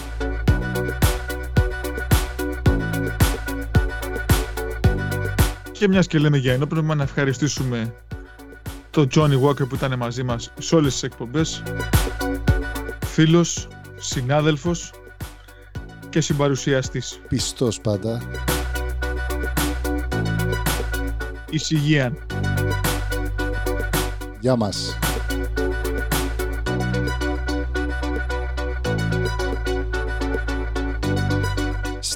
[5.73, 7.95] Και μιας και λέμε για ενόπνευμα, να ευχαριστήσουμε
[8.91, 11.63] τον Johnny Walker που ήταν μαζί μας σε όλες τις εκπομπές.
[13.07, 14.93] Φίλος, συνάδελφος
[16.09, 17.21] και συμπαρουσιαστής.
[17.29, 18.23] Πιστός πάντα.
[21.51, 22.17] Εις υγεία.
[24.41, 24.99] Γεια μας.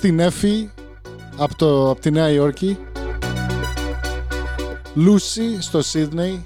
[0.01, 0.71] Στην Έφη,
[1.37, 2.79] από, το, από τη Νέα Υόρκη.
[4.95, 6.45] Λούσι στο Σίδνεϊ.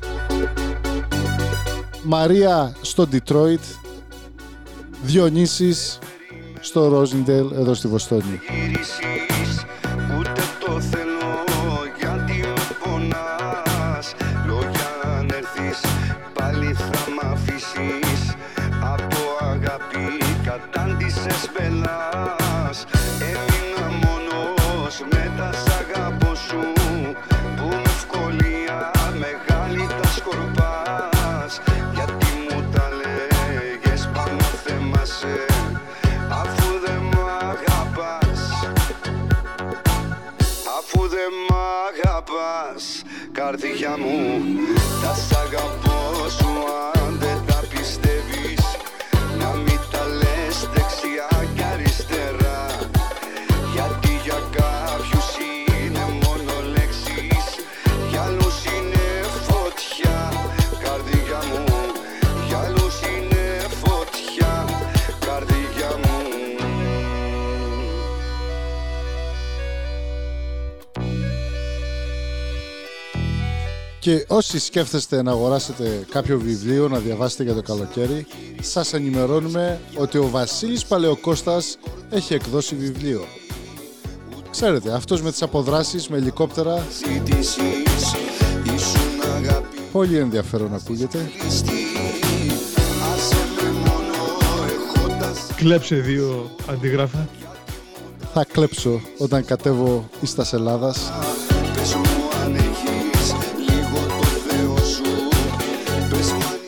[2.02, 3.60] Μαρία στο Ντιτρόιτ.
[5.02, 5.98] Διονύσης
[6.60, 8.40] στο Ρόζιντελ εδώ στη Βοστόνη.
[43.44, 44.53] Καρδιά μου
[74.04, 78.26] Και όσοι σκέφτεστε να αγοράσετε κάποιο βιβλίο να διαβάσετε για το καλοκαίρι,
[78.60, 81.78] σας ενημερώνουμε ότι ο Βασίλης Παλαιοκώστας
[82.10, 83.24] έχει εκδώσει βιβλίο.
[84.50, 86.86] Ξέρετε, αυτός με τις αποδράσεις, με ελικόπτερα...
[89.92, 91.30] Πολύ ενδιαφέρον ακούγεται.
[95.56, 97.28] Κλέψε δύο αντίγραφα.
[98.32, 101.10] Θα κλέψω όταν κατέβω εις τας Ελλάδας.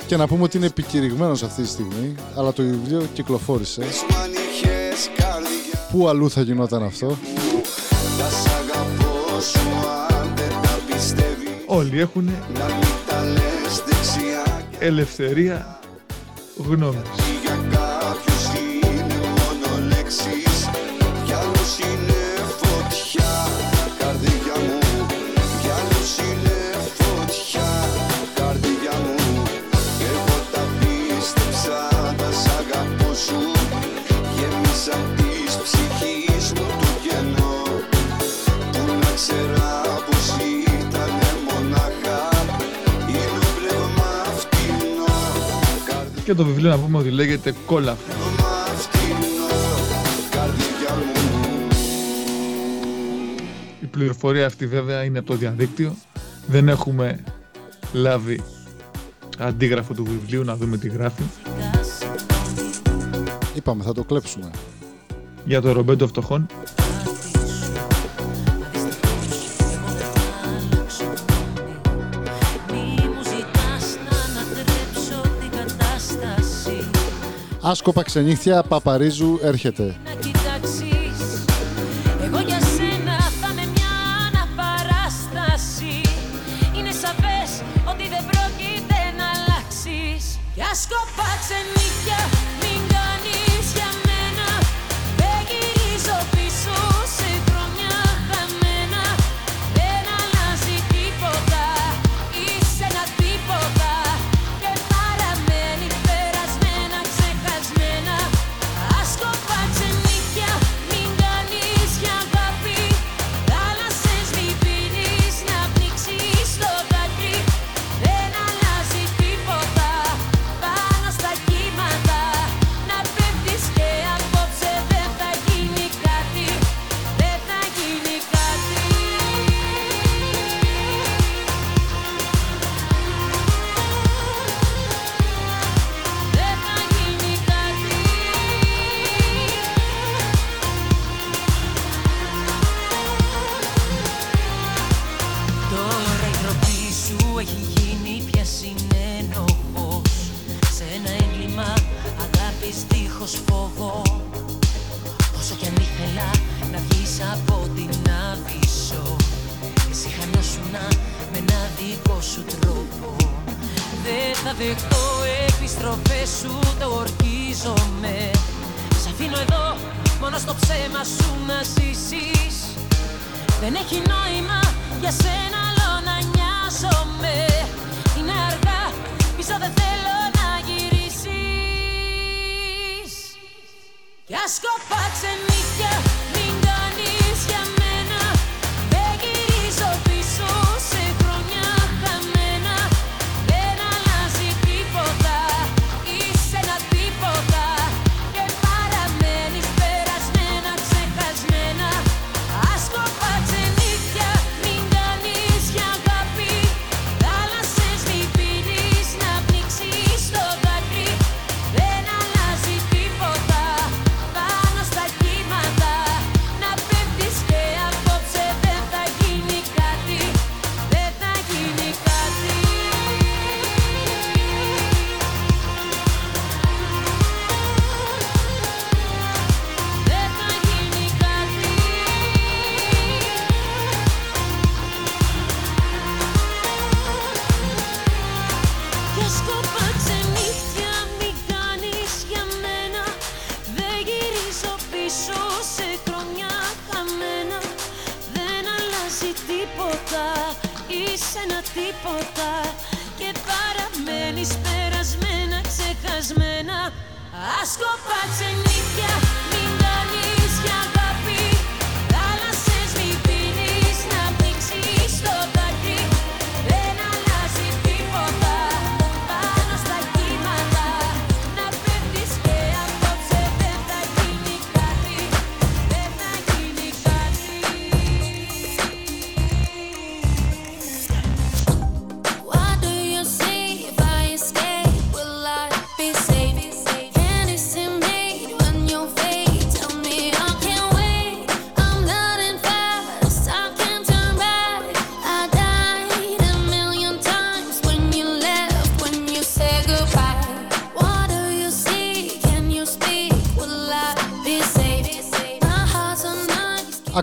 [0.06, 3.82] Και να πούμε ότι είναι επικηρυγμένος αυτή τη στιγμή, αλλά το βιβλίο κυκλοφόρησε.
[5.90, 7.18] Πού αλλού θα γινόταν αυτό;
[11.66, 12.30] Όλοι έχουν
[14.78, 15.80] ελευθερία
[16.56, 17.35] γνώμης.
[46.26, 47.98] Και το βιβλίο να πούμε ότι λέγεται Κόλαφ.
[53.80, 55.96] Η πληροφορία αυτή βέβαια είναι από το διαδίκτυο.
[56.46, 57.24] Δεν έχουμε
[57.92, 58.42] λάβει
[59.38, 61.22] αντίγραφο του βιβλίου να δούμε τι γράφει.
[63.54, 64.50] Είπαμε θα το κλέψουμε.
[65.44, 66.46] Για το Ρομπέντο Φτωχών.
[77.68, 79.94] Άσκοπα ξενύχτια, Παπαρίζου έρχεται.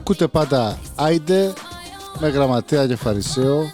[0.06, 1.54] Ακούτε πάντα Άιντε
[2.20, 3.72] με γραμματέα και φαρισαίο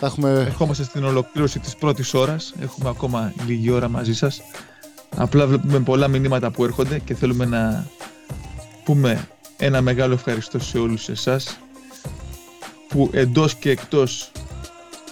[0.00, 0.30] Θα έχουμε...
[0.30, 2.54] Ερχόμαστε στην ολοκλήρωση της πρώτης ώρας.
[2.60, 4.40] Έχουμε ακόμα λίγη ώρα μαζί σας.
[5.16, 7.86] Απλά βλέπουμε πολλά μηνύματα που έρχονται και θέλουμε να
[8.84, 11.58] πούμε ένα μεγάλο ευχαριστώ σε όλους εσάς
[12.88, 14.30] που εντός και εκτός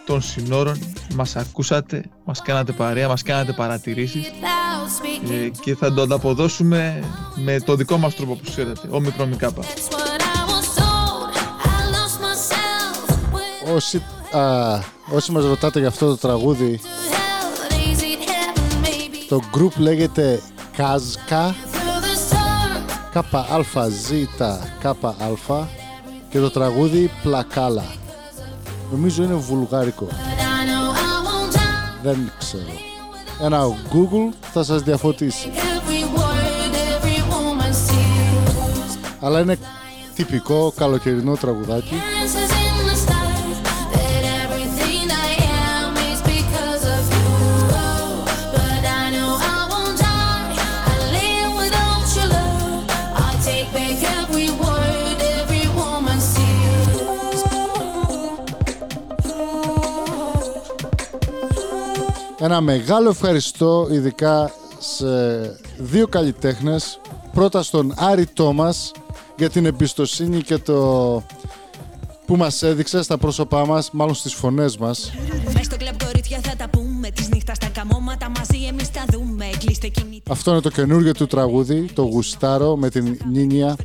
[0.07, 0.79] των συνόρων
[1.15, 4.27] μας ακούσατε, μας κάνατε παρέα, μας κάνατε παρατηρήσεις
[5.31, 7.03] ε, και θα το ανταποδώσουμε
[7.35, 9.63] με το δικό μας τρόπο που ξέρετε, ο μικρομικάπα.
[13.77, 14.79] Όσοι, α,
[15.15, 16.81] όσοι μας ρωτάτε για αυτό το τραγούδι
[19.29, 20.43] το group λέγεται
[20.77, 21.55] Κάζκα
[23.13, 24.11] ΚΑΖ
[26.31, 27.85] και το τραγούδι Πλακάλα.
[28.91, 30.09] Νομίζω είναι βουλγάρικο.
[32.03, 32.63] Δεν ξέρω.
[33.41, 35.51] Ένα Google θα σας διαφωτίσει.
[39.21, 39.59] Αλλά είναι
[40.15, 41.95] τυπικό καλοκαιρινό τραγουδάκι
[62.47, 65.07] Ένα μεγάλο ευχαριστώ ειδικά σε
[65.79, 67.01] δύο καλλιτέχνες.
[67.33, 68.93] Πρώτα στον Άρη Τόμας
[69.37, 71.23] για την εμπιστοσύνη και το
[72.27, 75.13] που μας έδειξε στα πρόσωπά μας, μάλλον στις φωνές μας.
[75.55, 79.45] Μες στο κλαμπ κορίτσια θα τα πούμε Της νύχτας τα καμώματα μαζί εμείς τα δούμε
[79.59, 83.77] Κλείστε κινητά Αυτό είναι το καινούργιο του τραγούδι, το Γουστάρο με την Νίνια.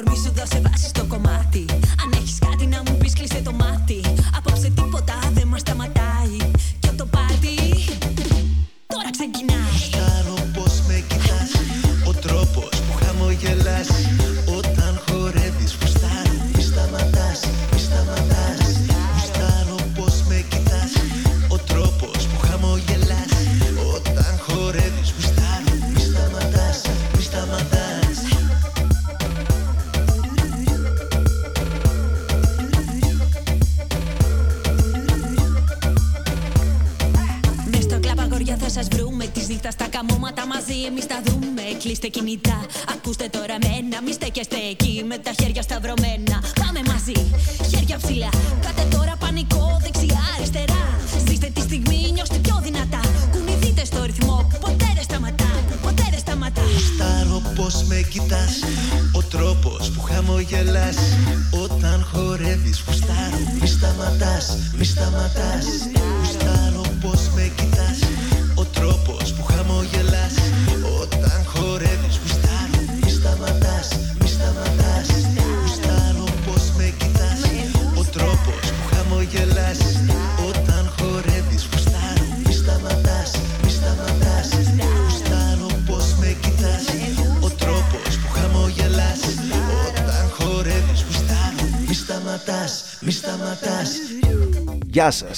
[0.00, 0.29] dormirse
[41.90, 42.49] Liste 500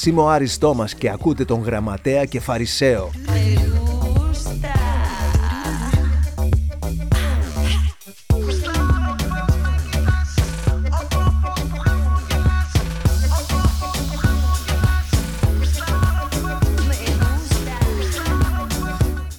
[0.06, 3.10] είμαι ο Άρης Τόμας και ακούτε τον Γραμματέα και Φαρισαίο.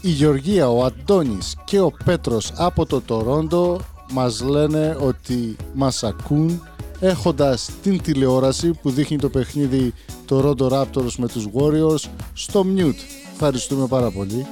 [0.02, 3.80] Η Γεωργία, ο Αντώνης και ο Πέτρος από το Τορόντο
[4.12, 6.62] μας λένε ότι μας ακούν
[7.04, 9.94] έχοντας την τηλεόραση που δείχνει το παιχνίδι
[10.30, 12.96] Toronto Raptors με τους Warriors στο mute.
[13.34, 14.46] Ευχαριστούμε πάρα πολύ.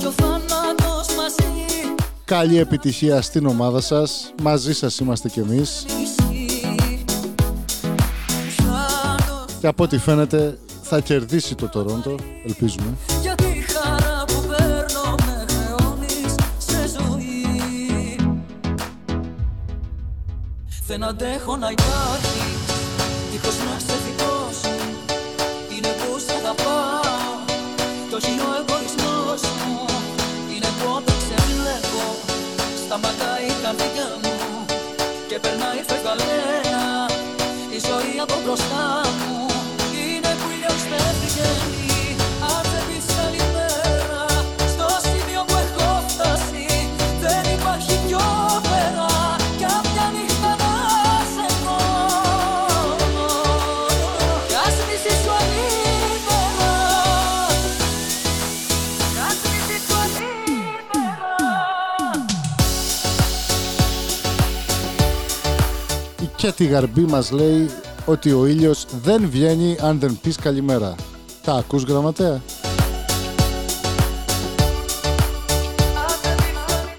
[0.00, 1.64] Κι ο θάνατος μαζί
[2.24, 4.34] Καλή επιτυχία στην ομάδα σας.
[4.42, 5.84] Μαζί σας είμαστε κι εμείς.
[9.60, 12.14] Και από ό,τι φαίνεται θα κερδίσει το Τορόντο,
[12.46, 12.96] ελπίζουμε.
[20.92, 22.42] Δεν αντέχω να υπάρχει
[23.30, 24.88] δίχως να είσαι δικός μου
[25.74, 27.30] Είναι που σ' αγαπάω.
[28.08, 29.78] Κι όχι ο εγωισμός μου.
[30.52, 32.04] Είναι που όταν ξεβλέπω
[32.84, 34.36] σταματάει η καρδιά μου.
[35.28, 35.80] Και περνάει
[66.42, 67.70] Η Κέτη Γαρμπή μας λέει
[68.04, 70.94] ότι ο ήλιος δεν βγαίνει αν δεν πεις καλημέρα.
[71.42, 72.42] Τα ακούς γραμματέα;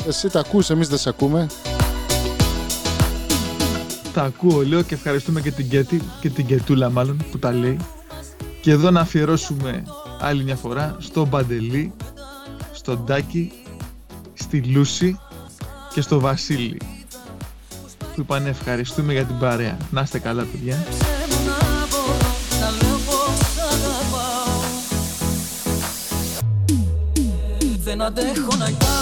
[0.07, 1.47] Εσύ τα ακούς, εμείς δεν σε ακούμε.
[4.13, 7.77] Τα ακούω, λέω και ευχαριστούμε και την Κέτη και την Κετούλα μάλλον που τα λέει.
[8.61, 9.83] Και εδώ να αφιερώσουμε
[10.19, 11.93] άλλη μια φορά στο Μπαντελή,
[12.71, 13.51] στον Τάκη,
[14.33, 15.19] στη Λούση
[15.93, 16.92] και στο Βασίλη
[18.15, 19.77] που είπαν ευχαριστούμε για την παρέα.
[19.91, 20.75] Να είστε καλά παιδιά.
[21.45, 24.61] να μπορώ να λέω πως αγαπάω
[27.83, 28.92] Δεν αντέχω να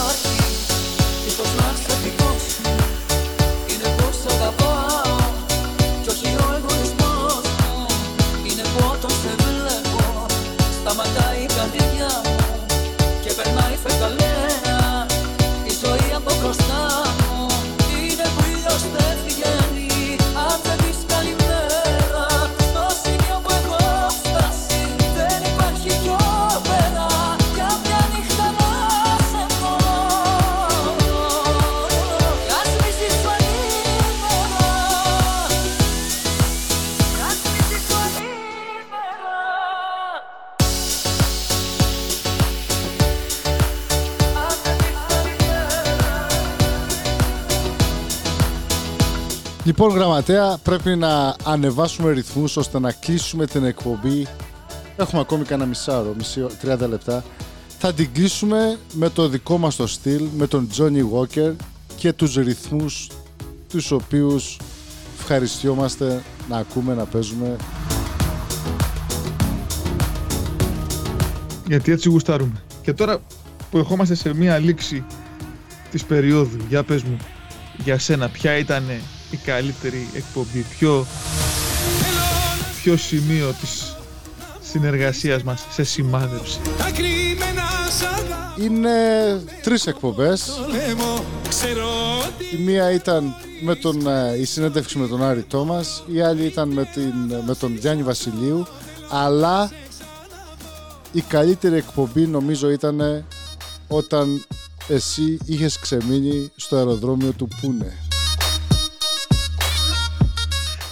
[49.82, 54.28] Λοιπόν, γραμματέα, πρέπει να ανεβάσουμε ρυθμούς ώστε να κλείσουμε την εκπομπή.
[54.98, 57.24] Έχουμε ακόμη κανένα μισάρο, μισή, 30 λεπτά.
[57.80, 61.54] Θα την κλείσουμε με το δικό μας το στυλ, με τον Johnny Walker
[61.96, 63.10] και τους ρυθμούς
[63.70, 64.58] τους οποίους
[65.20, 67.56] ευχαριστιόμαστε να ακούμε, να παίζουμε.
[71.68, 72.64] Γιατί έτσι γουστάρουμε.
[72.82, 73.22] Και τώρα
[73.72, 75.04] που ερχόμαστε σε μία λήξη
[75.92, 77.18] της περίοδου, για πες μου,
[77.84, 78.84] για σένα, ποια ήταν
[79.32, 81.06] η καλύτερη εκπομπή, ποιο,
[82.82, 83.96] ποιο σημείο της
[84.62, 86.60] συνεργασίας μας σε σημάδεψε.
[86.78, 87.64] Τα κρυμμένα
[88.00, 88.92] σ' αγάπη Είναι
[89.62, 90.62] τρεις εκπομπές.
[90.72, 96.04] λέμω Ξέρω ότι Η μία ήταν με τον, ε, η συνέντευξη με τον Άρη Τόμας,
[96.08, 98.68] η άλλη ήταν με, την, με τον Γιάννη Βασιλείου,
[99.10, 99.72] αλλά
[101.12, 103.26] η καλύτερη εκπομπή νομίζω ήταν
[103.88, 104.46] όταν
[104.88, 108.11] εσύ είχες ξεμείνει στο αεροδρόμιο του Πούνε.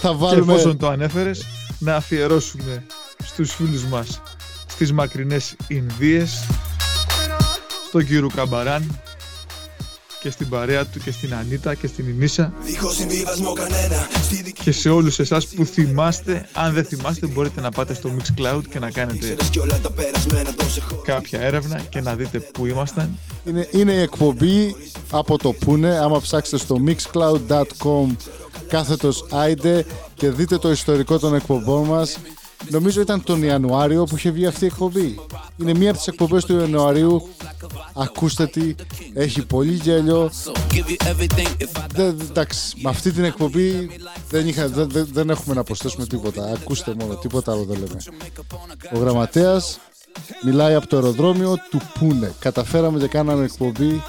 [0.00, 0.52] Θα Και βάλουμε...
[0.52, 1.46] εφόσον το ανέφερες,
[1.78, 2.84] να αφιερώσουμε
[3.24, 4.22] στους φίλους μας
[4.66, 6.44] στις μακρινές Ινδίες,
[7.88, 9.00] στον κύριο Καμπαράν
[10.22, 14.62] και στην παρέα του και στην Ανίτα και στην Ινίσα Δίχως συμβιβασμό κανένα Στη δική
[14.62, 18.78] και σε όλους εσάς που θυμάστε, αν δεν θυμάστε μπορείτε να πάτε στο Mixcloud και
[18.78, 22.66] να κάνετε Κι όλα τα περασμένα το σε έχω κάποια έρευνα και να δείτε πού
[22.66, 23.18] ήμασταν.
[23.44, 24.74] Είναι, είναι η εκπομπή
[25.10, 25.98] από το Πούνε.
[25.98, 28.06] Άμα ψάξετε στο mixcloud.com
[28.68, 32.18] κάθετος άιντε και δείτε το ιστορικό των εκπομπών μας.
[32.68, 35.20] Νομίζω ήταν τον Ιανουάριο που είχε βγει αυτή η εκπομπή.
[35.56, 37.28] Είναι μία από τις εκπομπές του Ιανουαρίου.
[37.94, 38.74] Ακούστε τι,
[39.14, 40.30] έχει πολύ γέλιο.
[41.94, 43.90] Δεν, εντάξει, με αυτή την εκπομπή
[44.28, 46.44] δεν, είχα, δεν, δεν, δεν έχουμε να προσθέσουμε τίποτα.
[46.44, 48.00] Ακούστε μόνο, τίποτα άλλο δεν λέμε.
[48.94, 49.78] Ο γραμματέας
[50.44, 52.34] μιλάει από το αεροδρόμιο του Πούνε.
[52.38, 54.02] Καταφέραμε και κάναμε εκπομπή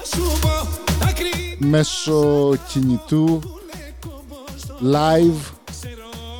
[1.58, 3.40] μέσω κινητού
[4.84, 5.52] live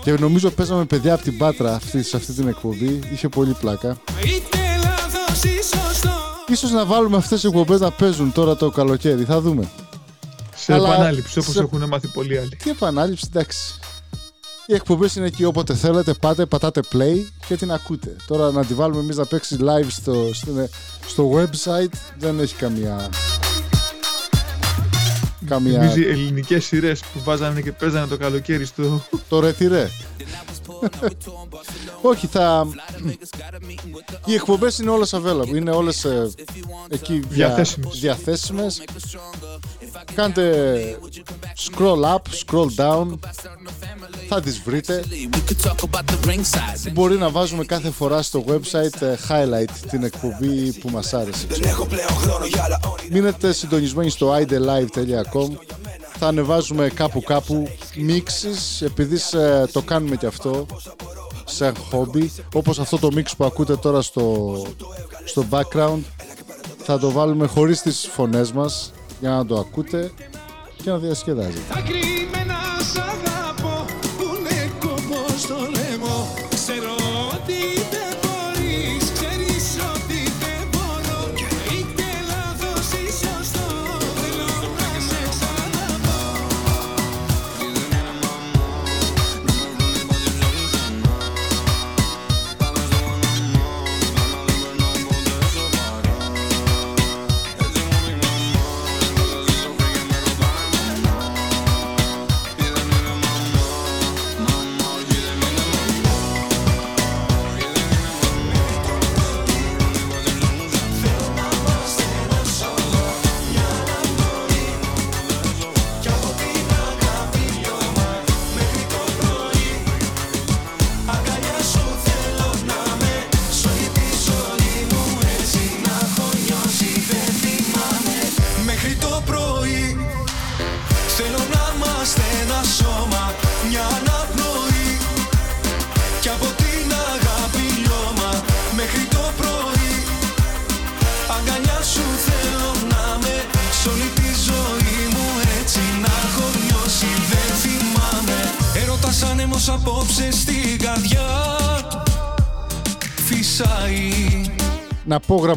[0.05, 3.01] και νομίζω παίζαμε παιδιά από την Πάτρα αυτή, σε αυτή την εκπομπή.
[3.13, 3.97] Είχε πολύ πλάκα.
[4.25, 6.11] είτε λάθος ή σωστό
[6.49, 9.25] Ίσως να βάλουμε αυτές τις εκπομπές να παίζουν τώρα το καλοκαίρι.
[9.25, 9.69] Θα δούμε.
[10.57, 12.57] Σε Αλλά επανάληψη όπως σε- έχουν μάθει πολλοί άλλοι.
[12.63, 13.75] Τι επανάληψη, εντάξει.
[14.67, 17.17] Οι εκπομπές είναι εκεί όποτε θέλετε, πάτε, πατάτε play
[17.47, 18.17] και την ακούτε.
[18.27, 20.69] Τώρα να τη βάλουμε εμείς να παίξει live στο, στο,
[21.07, 23.09] στο website δεν έχει καμία.
[25.47, 25.81] Καμία...
[25.81, 29.07] Θυμίζει ελληνικές σειρές που βάζανε και παίζανε το καλοκαίρι στο...
[29.29, 29.89] Το ρετυρέ.
[32.03, 32.67] Όχι, θα.
[34.25, 35.55] Οι εκπομπές είναι όλες available.
[35.55, 36.07] Είναι όλες
[36.89, 37.47] εκεί δια...
[37.47, 37.99] Διαθέσιμες.
[38.01, 38.83] διαθέσιμες.
[40.15, 40.99] Κάντε
[41.71, 43.19] scroll up, scroll down.
[44.29, 45.05] Θα τις βρείτε.
[46.93, 51.47] Μπορεί να βάζουμε κάθε φορά στο website ε, highlight την εκπομπή που μας άρεσε.
[53.11, 55.49] Μείνετε συντονισμένοι στο idelive.com
[56.19, 60.67] θα ανεβάζουμε κάπου κάπου mixes επειδή σε- το κάνουμε και αυτό
[61.45, 64.57] σαν χόμπι όπως αυτό το mix που ακούτε τώρα στο,
[65.25, 65.99] στο background
[66.85, 68.93] θα το βάλουμε χωρίς τις φωνές μας
[69.23, 70.11] για να το ακούτε
[70.83, 71.63] και να διασκεδάζετε.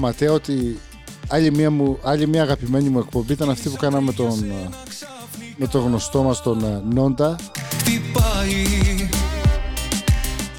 [0.05, 0.79] Γραμματέα ότι
[1.27, 4.69] άλλη μια, μου, άλλη μια αγαπημένη μου εκπομπή ήταν αυτή που κάναμε με τον, ε,
[5.57, 7.35] με τον γνωστό μας τον ε, Νόντα.
[7.79, 8.65] Χτυπάει.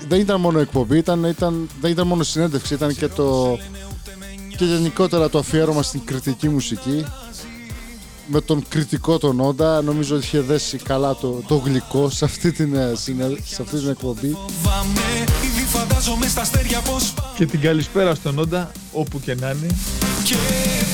[0.08, 3.58] Δεν ήταν μόνο εκπομπή, ήταν, ήταν, δεν ήταν μόνο συνέντευξη, ήταν και το
[4.56, 7.04] και γενικότερα το αφιέρωμα στην κριτική μουσική.
[8.26, 12.52] Με τον κριτικό τον Όντα νομίζω ότι είχε δέσει καλά το, το γλυκό σε αυτή
[12.52, 14.36] την, ε, συνε- σε αυτή την εκπομπή
[15.96, 19.66] Φοβάμαι Ήδη φαντάζομαι στα αστέρια πως Και την καλησπέρα στον Όντα, όπου και να είναι.
[20.24, 20.34] Και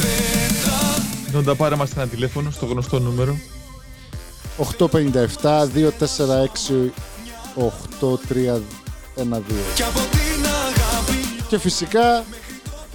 [0.00, 3.36] πέτα Νόντα, πάρε μας ένα τηλέφωνο στο γνωστό νούμερο.
[4.78, 4.88] 857 246
[7.54, 8.60] 8312
[9.74, 12.24] Κι από την αγάπη και φυσικά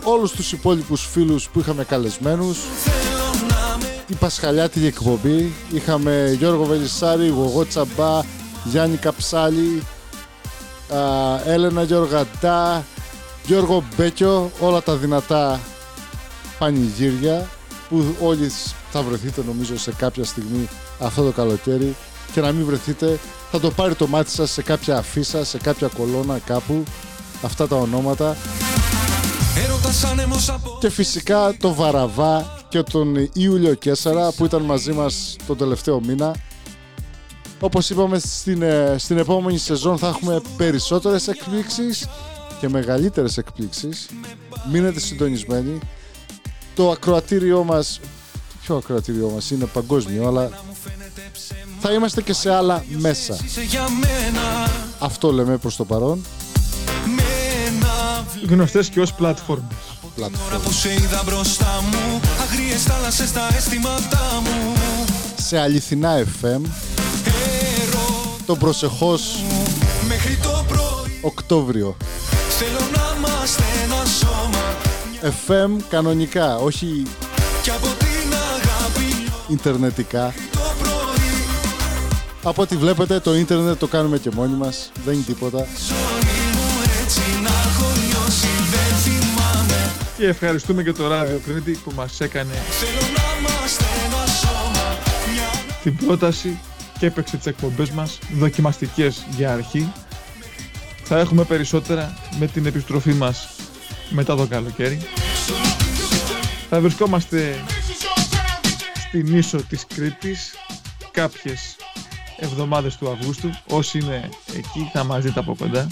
[0.03, 6.64] όλους τους υπόλοιπους φίλους που είχαμε καλεσμένους θέλω να με την Πασχαλιάτικη εκπομπή είχαμε Γιώργο
[6.64, 8.22] Βελισσάρη, Γογό Τσαμπά,
[8.64, 9.86] Γιάννη Καψάλη, α,
[11.45, 12.85] Έλενα Γιώργαντά,
[13.45, 15.59] Γιώργο Μπέκιο, όλα τα δυνατά
[16.59, 17.47] πανηγύρια
[17.89, 18.51] που όλοι
[18.91, 20.69] θα βρεθείτε νομίζω σε κάποια στιγμή
[20.99, 21.95] αυτό το καλοκαίρι.
[22.31, 23.19] Και να μην βρεθείτε
[23.51, 26.83] θα το πάρει το μάτι σας σε κάποια αφίσα, σε κάποια κολόνα κάπου.
[27.41, 28.38] Αυτά τα ονόματα.
[29.63, 35.35] Έρωτας άνεμος από και φυσικά το Βαραβά και τον Ιούλιο Κέσσαρα που ήταν μαζί μας
[35.47, 36.35] τον τελευταίο μήνα.
[37.60, 42.08] Όπως είπαμε στην, ε, στην επόμενη σεζόν θα έχουμε περισσότερες εκπλήξεις
[42.60, 44.10] και μεγαλύτερες εκπλήξεις.
[44.72, 45.80] Μείνετε συντονισμένοι.
[46.76, 47.99] Το ακροατήριό μας,
[48.62, 50.49] ποιο ακροατήριό μας είναι παγκόσμιο, αλλά
[51.80, 53.38] θα είμαστε και σε άλλα μέσα.
[53.45, 56.26] Είσαι για μένα Αυτό λέμε προς το παρόν.
[57.16, 57.24] Με
[57.68, 59.78] ένα Γνωστές και ως πλατφόρμες.
[60.47, 61.84] Ώρα που σε είδα μπροστά
[68.47, 69.43] το προσεχώς
[70.07, 71.97] Μέχρι το πρωί Οκτώβριο.
[72.49, 74.75] Θέλω να είμαστε ένα σώμα
[75.47, 77.03] FM κανονικά, όχι
[77.63, 80.33] Κι από την αγάπη ιντερνετικά.
[80.51, 81.31] το πρωί
[82.43, 85.57] Από ό,τι βλέπετε το ίντερνετ το κάνουμε και μόνοι μας, δεν είναι τίποτα.
[85.57, 86.67] Ζωή μου
[87.03, 92.53] έτσι να έχω νιώσει Δεν θυμάμαι Και ευχαριστούμε και το ράδιο Κρήτη που μας έκανε
[92.69, 94.97] Θέλω να είμαστε ένα σώμα
[95.33, 96.59] Μια την πρόταση
[96.99, 99.91] και έπαιξε τις εκπομπές μας δοκιμαστικές για αρχή.
[101.03, 103.49] Θα έχουμε περισσότερα με την επιστροφή μας
[104.09, 105.01] μετά το καλοκαίρι.
[106.69, 107.63] Θα βρισκόμαστε
[109.07, 110.53] στην ίσο της Κρήτης
[111.11, 111.75] κάποιες
[112.37, 113.49] εβδομάδες του Αυγούστου.
[113.67, 115.87] Όσοι είναι εκεί θα μας δείτε από κοντά.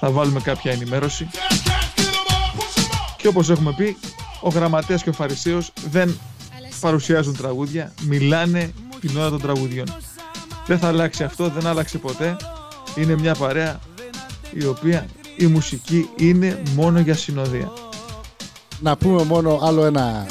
[0.00, 1.28] Θα βάλουμε κάποια ενημέρωση.
[3.16, 3.96] Και όπως έχουμε πει,
[4.40, 6.18] ο γραμματέας και ο φαρισαίος δεν
[6.80, 9.86] παρουσιάζουν τραγούδια, μιλάνε την ώρα των τραγουδιών.
[10.70, 12.36] Δεν θα αλλάξει αυτό, δεν άλλαξε ποτέ.
[12.94, 13.80] Είναι μια παρέα
[14.50, 15.06] η οποία
[15.36, 17.72] η μουσική είναι μόνο για συνοδεία.
[18.80, 20.26] Να πούμε μόνο άλλο ένα α,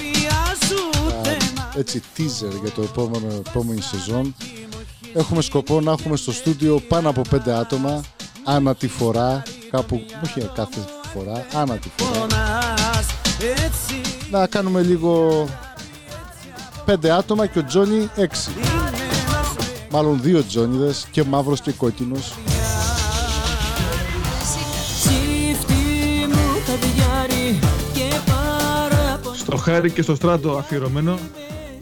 [1.75, 4.35] έτσι teaser για το επόμενο, επόμενη σεζόν.
[5.13, 8.03] Έχουμε σκοπό να έχουμε στο στούντιο πάνω από πέντε άτομα
[8.43, 10.79] ανά τη φορά, κάπου, όχι κάθε
[11.13, 12.25] φορά, ανά τη φορά.
[14.31, 15.45] Να κάνουμε λίγο
[16.85, 18.49] πέντε άτομα και ο Τζόνι έξι.
[19.91, 22.33] Μάλλον δύο Τζόνιδες και μαύρος και κόκκινος.
[24.99, 25.73] Τσίφτη
[26.27, 27.59] μου χαδιάρι
[27.93, 31.17] και παραπονή Στο Χάρη και στο Στράτο αφιερωμένο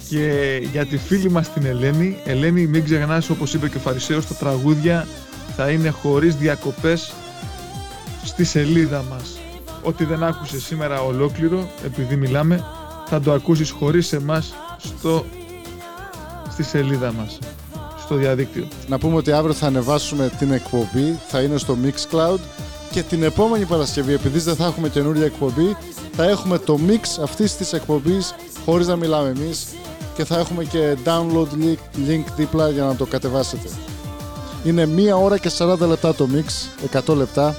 [0.09, 2.17] και για τη φίλη μας την Ελένη.
[2.25, 5.07] Ελένη μην ξεχνάς όπως είπε και ο Φαρισαίος τα τραγούδια
[5.55, 7.13] θα είναι χωρίς διακοπές
[8.23, 9.37] στη σελίδα μας.
[9.83, 12.63] Ό,τι δεν άκουσες σήμερα ολόκληρο επειδή μιλάμε
[13.05, 15.25] θα το ακούσεις χωρίς εμάς στο,
[16.51, 17.39] στη σελίδα μας
[18.07, 18.67] στο διαδίκτυο.
[18.87, 22.39] Να πούμε ότι αύριο θα ανεβάσουμε την εκπομπή, θα είναι στο Mixcloud
[22.91, 25.77] και την επόμενη Παρασκευή, επειδή δεν θα έχουμε καινούρια εκπομπή,
[26.15, 28.35] θα έχουμε το mix αυτής της εκπομπής
[28.65, 29.65] χωρίς να μιλάμε εμείς
[30.15, 33.69] και θα έχουμε και download link, link δίπλα για να το κατεβάσετε.
[34.63, 36.45] Είναι μία ώρα και 40 λεπτά το mix,
[37.07, 37.55] 100 λεπτά.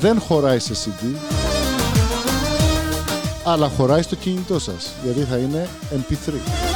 [0.00, 1.04] Δεν χωράει σε CD,
[3.44, 6.69] αλλά χωράει στο κινητό σας, γιατί θα είναι MP3.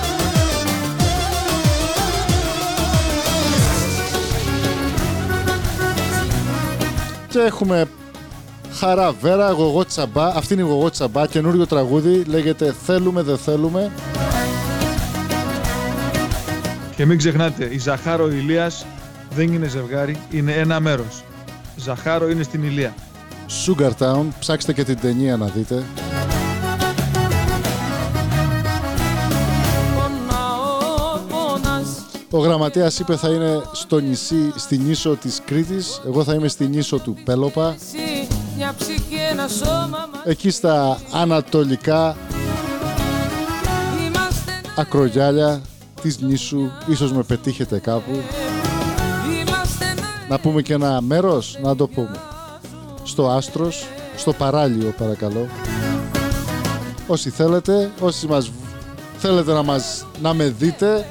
[7.35, 7.87] Και έχουμε
[8.73, 10.27] Χαρά Βέρα, Γογό Τσαμπά.
[10.27, 12.23] Αυτή είναι η Γογό Τσαμπά, καινούριο τραγούδι.
[12.23, 13.91] Λέγεται Θέλουμε, δεν θέλουμε.
[16.97, 18.87] Και μην ξεχνάτε, η Ζαχάρο Ηλίας
[19.31, 21.25] δεν είναι ζευγάρι, είναι ένα μέρος.
[21.77, 22.95] Ζαχάρο είναι στην Ηλία.
[23.67, 25.83] Sugar Town, ψάξτε και την ταινία να δείτε.
[32.35, 36.01] Ο γραμματέας είπε θα είναι στο νησί, στη νήσο της Κρήτης.
[36.07, 37.75] Εγώ θα είμαι στη νήσο του Πέλοπα.
[37.75, 42.17] Εσύ μια ψυχή, ένα σώμα μας Εκεί στα ανατολικά
[44.07, 45.61] Είμαστε ακρογιάλια
[46.03, 46.71] της νήσου.
[46.87, 48.23] Ίσως με πετύχετε κάπου.
[49.41, 49.85] Είμαστε
[50.29, 52.21] Να πούμε και ένα μέρος, να το πούμε.
[53.05, 53.87] Στο Άστρος,
[54.17, 55.49] στο παράλιο παρακαλώ.
[57.07, 58.51] Όσοι θέλετε, όσοι μας
[59.19, 61.07] θέλετε να, μας, να με δείτε,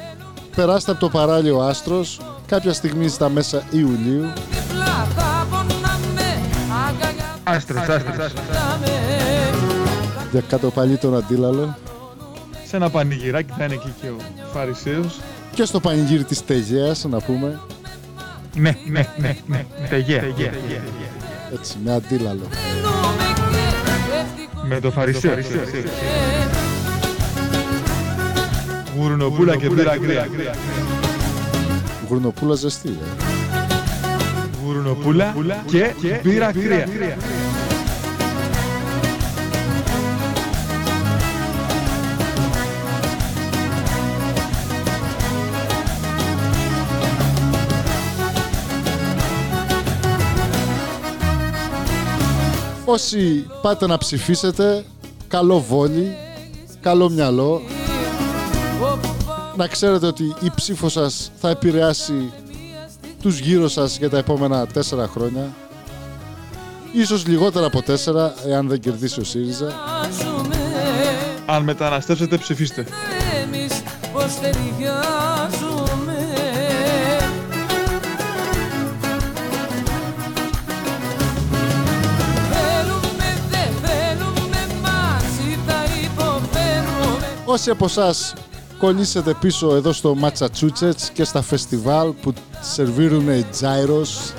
[0.56, 4.34] περάστε από το παράλιο Άστρος κάποια στιγμή στα μέσα Ιουλίου.
[4.50, 6.42] διπλά θα πονάμε
[6.88, 8.34] Αγκαλιά Άστρες, άστρες.
[10.32, 11.78] Για κάτω πάλι τον αντίλαλο.
[12.68, 14.16] Σε ένα πανηγυράκι θα είναι εκεί και ο
[14.54, 15.20] Φαρισαίος.
[15.56, 17.60] Και στο πανηγύρι της Τεγέας, να πούμε.
[18.56, 19.66] Ναι, ναι, ναι, ναι.
[19.90, 20.34] Τεγέ.
[21.54, 22.48] Έτσι, με αντίλαλο.
[24.68, 25.34] Με το Φαρισαίο.
[28.98, 30.28] Γουρνοπούλα και μπύρα κρύα.
[32.10, 33.26] Γουρνοπούλα ζεστή, ρε.
[34.66, 35.36] Γουρνοπούλα
[35.72, 35.94] και
[36.24, 36.88] μπύρα κρύα.
[52.86, 54.86] Όσοι πάτε να ψηφίσετε,
[55.28, 56.16] καλό βόλι,
[56.82, 57.62] καλό μυαλό.
[59.56, 62.32] Να ξέρετε ότι η ψήφο σας θα επηρεάσει
[63.22, 65.54] τους γύρω σας για τα επόμενα τέσσερα χρόνια.
[66.92, 69.74] Ίσως λιγότερα από τέσσερα, εάν δεν κερδίσει ο ΣΥΡΙΖΑ.
[71.46, 72.86] Αν μεταναστεύσετε ψηφίστε.
[73.44, 73.82] Εμείς
[74.14, 76.18] πως ταιριάζουμε
[82.52, 88.34] Θέλουμε, δεν θέλουμε μαζί τα υποφέρουμε Όσοι από εσάς
[88.78, 94.34] κολλήσετε πίσω εδώ στο Ματσατσούτσετς και στα φεστιβάλ που σερβίρουν τζάιρος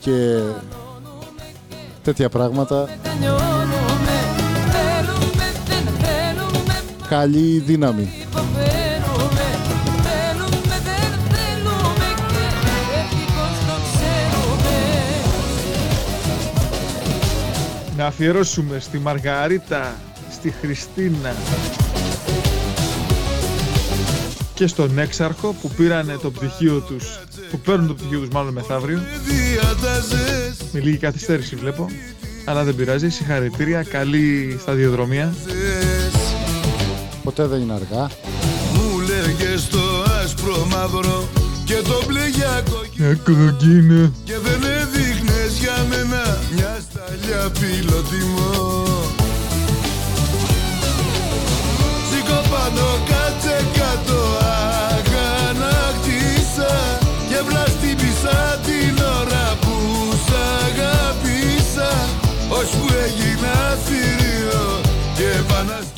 [0.00, 0.40] και
[2.02, 4.16] τέτοια πράγματα, Τελειώνουμε
[4.70, 6.74] Θέλουμε, δεν θέλουμε
[7.08, 8.08] καλή δύναμη.
[8.20, 9.46] υποφέρουμε
[10.02, 14.76] Θέλουμε, δεν θέλουμε και ευτυχώς το ξέρουμε
[17.96, 19.94] Να αφιερώσουμε στη Μαργαρίτα,
[20.30, 21.34] στη Χριστίνα
[24.58, 27.04] και στον Έξαρχο που πήρανε το πτυχίο τους,
[27.50, 29.00] που παίρνουν το πτυχίο τους μάλλον μεθαύριο.
[30.72, 31.88] Με λίγη καθυστέρηση βλέπω,
[32.44, 33.08] αλλά δεν πειράζει.
[33.08, 35.34] Συγχαρητήρια, καλή σταδιοδρομία.
[37.22, 38.10] Ποτέ δεν είναι αργά.
[38.74, 41.28] Μου λέγες το άσπρο μαύρο
[41.64, 44.12] και το μπλε για κοκκίνο Κοκκίνο.
[44.24, 48.57] Και δεν έδειχνες για μένα μια σταλιά πυλοτιμό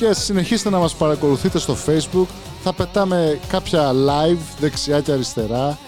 [0.00, 2.26] και συνεχίστε να μας παρακολουθείτε στο facebook.
[2.62, 5.78] Θα πετάμε κάποια live δεξιά και αριστερά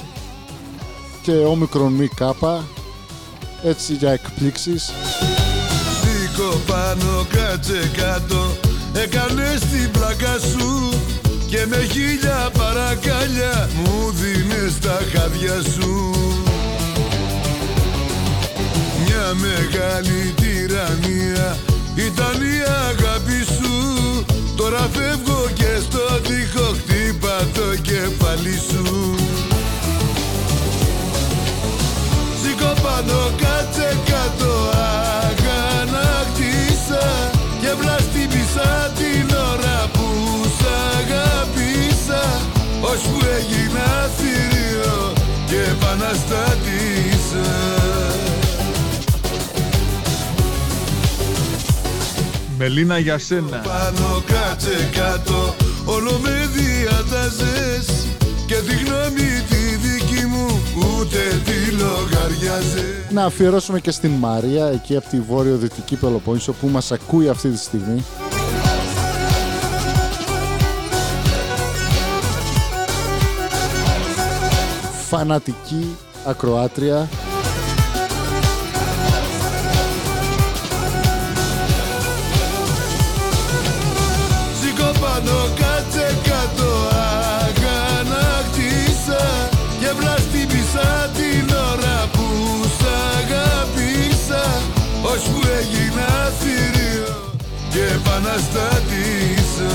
[1.22, 2.64] και όμικρον μη κάπα
[3.62, 4.93] έτσι για εκπλήξεις.
[6.01, 8.56] Σήκω πάνω κάτσε κάτω
[8.93, 10.93] Έκανες την πλάκα σου
[11.47, 16.14] Και με χίλια παρακάλια Μου δίνες τα χάδια σου.
[19.05, 21.56] Μια μεγάλη τυραννία
[21.94, 23.61] Ήταν η αγάπη σου
[24.56, 29.14] Τώρα φεύγω και στο τοίχο Χτύπα το κεφάλι σου.
[32.42, 34.52] Σήκω πάνω κάτσε κάτω
[35.28, 37.04] Αγανακτήσα
[37.60, 40.06] Και βλαστήμισα την ώρα που
[40.58, 40.66] σ'
[40.96, 42.22] αγάπησα
[42.80, 45.12] Ως που έγινα θηρίο
[45.46, 47.46] Και επαναστάτησα
[52.62, 53.56] Μελίνα για σένα.
[53.56, 58.06] Πάνω κάτσε κάτω Όλο με διατάζες
[58.47, 63.10] Και τη γνώμη τη δική μου Ούτε τη λογαριάζες.
[63.10, 67.59] Να αφιερώσουμε και στην Μαρία εκεί από τη βόρειο-δυτική Πελοπόννησο που μας ακούει αυτή τη
[67.59, 68.05] στιγμή.
[75.09, 77.09] Φανατική ακροάτρια
[98.32, 99.74] Και επαναστάτησα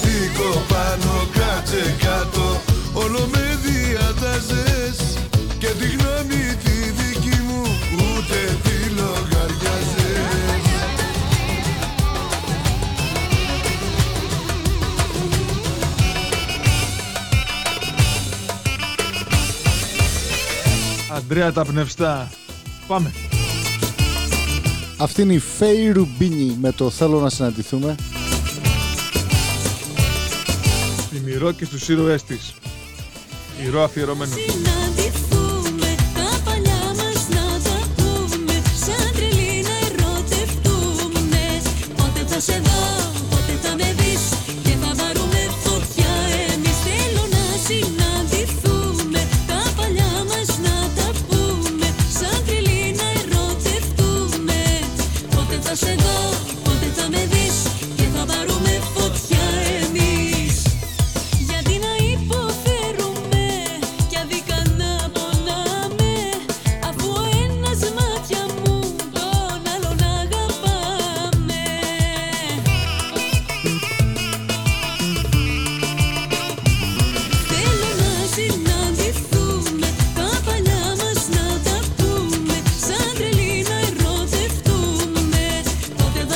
[0.00, 2.60] Σήκω πάνω κάτσε κάτω
[2.92, 5.18] Όλο με διατάζες
[5.58, 7.62] Και τη γνώμη τη δική μου
[7.92, 9.46] Ούτε τη λογαριάζες
[21.16, 22.30] Αντρέα τα πνευστά.
[22.86, 23.27] Πάμε.
[24.98, 27.94] Αυτή είναι η Φέη Ρουμπίνη με το θέλω να συναντηθούμε
[31.06, 32.54] Στη Μυρό και στους ήρωές της.
[33.66, 34.34] Ηρώ αφιερωμένο.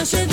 [0.03, 0.32] Πότε θα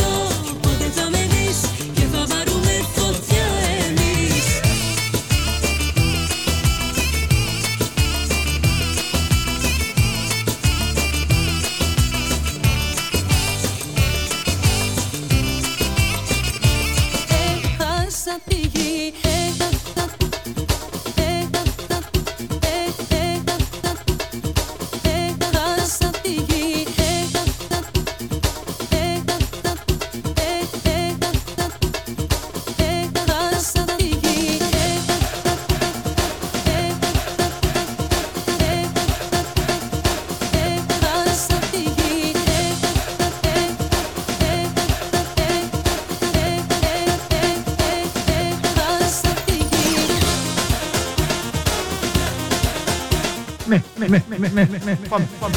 [54.40, 55.56] ναι, ναι, ναι, ναι, ναι, ναι, πάμε, πάμε.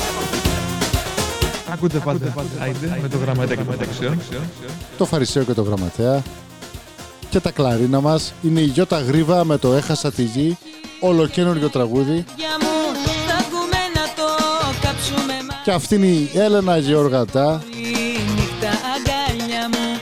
[1.72, 4.20] Ακούτε πάντα, άιντε, με το γραμματέα και το μεταξιών.
[4.98, 6.22] το Φαρισαίο και το Γραμματέα.
[7.30, 8.32] Και τα κλαρίνα μας.
[8.42, 10.58] Είναι η Γιώτα Γρίβα με το «Έχασα τη γη»
[11.00, 12.24] ολοκένουργιο τραγούδι.
[12.36, 12.96] Για μου
[13.26, 14.28] θα βγούμε να το
[14.80, 15.32] κάψουμε
[15.64, 20.00] και αυτή είναι η Έλενα Γεωργατά Η νύχτα αγκάλια μου.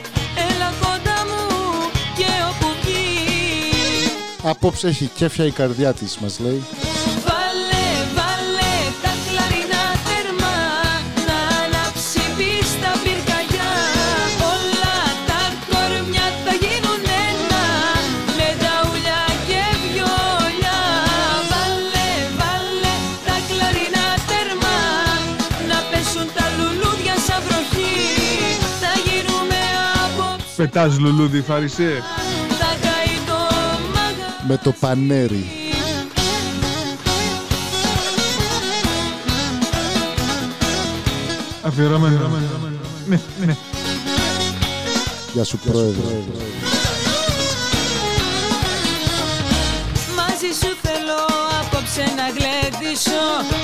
[0.49, 6.63] Έλα κοντά μου και όπου βγει απόψε έχει κέφια η καρδιά της μας λέει
[30.73, 32.03] Πετάς λουλούδι Φαρισέ.
[32.59, 33.55] Θα καεί το
[33.93, 35.49] μαγαζί Με το πανέρι.
[41.61, 42.29] Αφιερώμενο.
[43.07, 43.55] Ναι, ναι.
[45.33, 46.13] Γεια σου πρόεδρε.
[50.15, 51.21] Μαζί σου θέλω
[51.61, 53.23] απόψε να γλεντήσω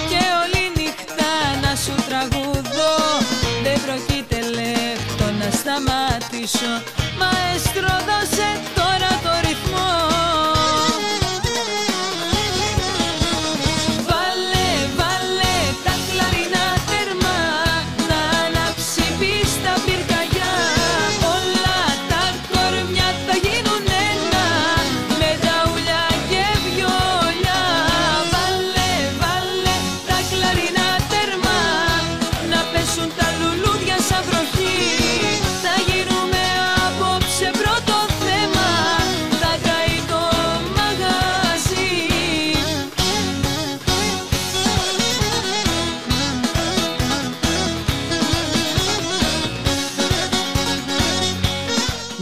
[0.09, 1.31] Και όλη νύχτα
[1.61, 2.95] να σου τραγουδώ
[3.63, 8.49] Δεν πρόκειται λεπτό να σταματήσω Μαέστρο δώσε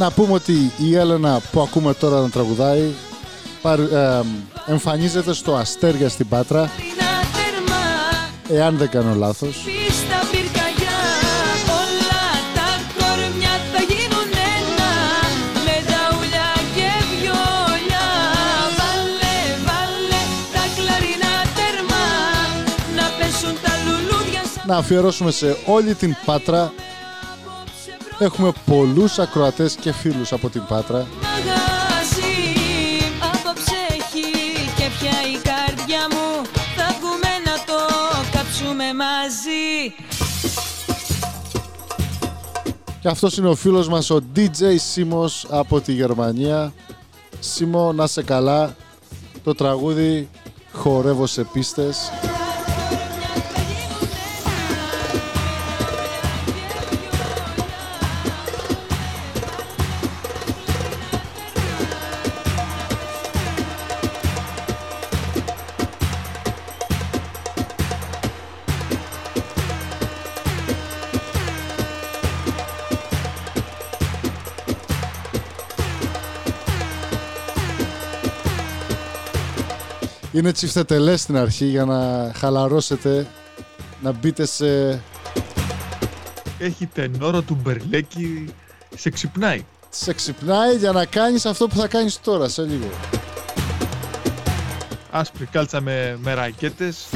[0.06, 2.84] Να πούμε ότι η Έλενα που ακούμε τώρα να τραγουδάει
[3.62, 4.22] παρ- ε,
[4.66, 6.60] εμφανίζεται στο Αστέρια στην Πάτρα.
[6.62, 6.70] Να
[7.36, 9.56] τερμά εάν δεν κάνω λάθος.
[9.66, 11.00] Πίστα πυρκαγιά
[11.82, 12.26] Όλα
[12.58, 14.92] τα κορμιά θα γίνουν ένα.
[15.66, 18.08] Με τα ουλιά και βιολιά.
[18.80, 19.38] Βάλε,
[19.68, 20.22] βάλε
[20.54, 22.08] τα κλαρινά τερμά
[22.98, 26.74] Να πέσουν τα λουλούδια σαν να αφιερώσουμε σε όλη την Πάτρα
[28.20, 31.08] Έχουμε πολλούς ακροατές και φίλους από την Πάτρα.
[31.22, 32.34] Μαγαζί
[33.24, 34.32] Απόψε έχει
[34.76, 36.46] και πια η καρδιά μου.
[36.76, 37.78] Θα βγούμε να το
[38.32, 39.94] κάψουμε μαζί.
[43.00, 46.74] Και αυτός είναι ο φίλος μας ο DJ Σίμος από τη Γερμανία.
[47.40, 48.76] Σίμο να σε καλά.
[49.44, 50.30] Το τραγούδι
[50.74, 52.12] χορεύω σε πίστες
[80.36, 83.28] Είναι τσιφτετελές στην αρχή για να χαλαρώσετε
[84.02, 85.02] Να μπείτε σε
[86.60, 88.54] Έχει τενόρο του Μπερλέκη.
[88.96, 89.66] Σε ξυπνάει.
[89.90, 92.90] σε ξυπνάει για να κάνεις αυτό που θα κάνεις τώρα σε λίγο.
[95.12, 97.08] Άσπρη κάλτσα με, με ρακέτες.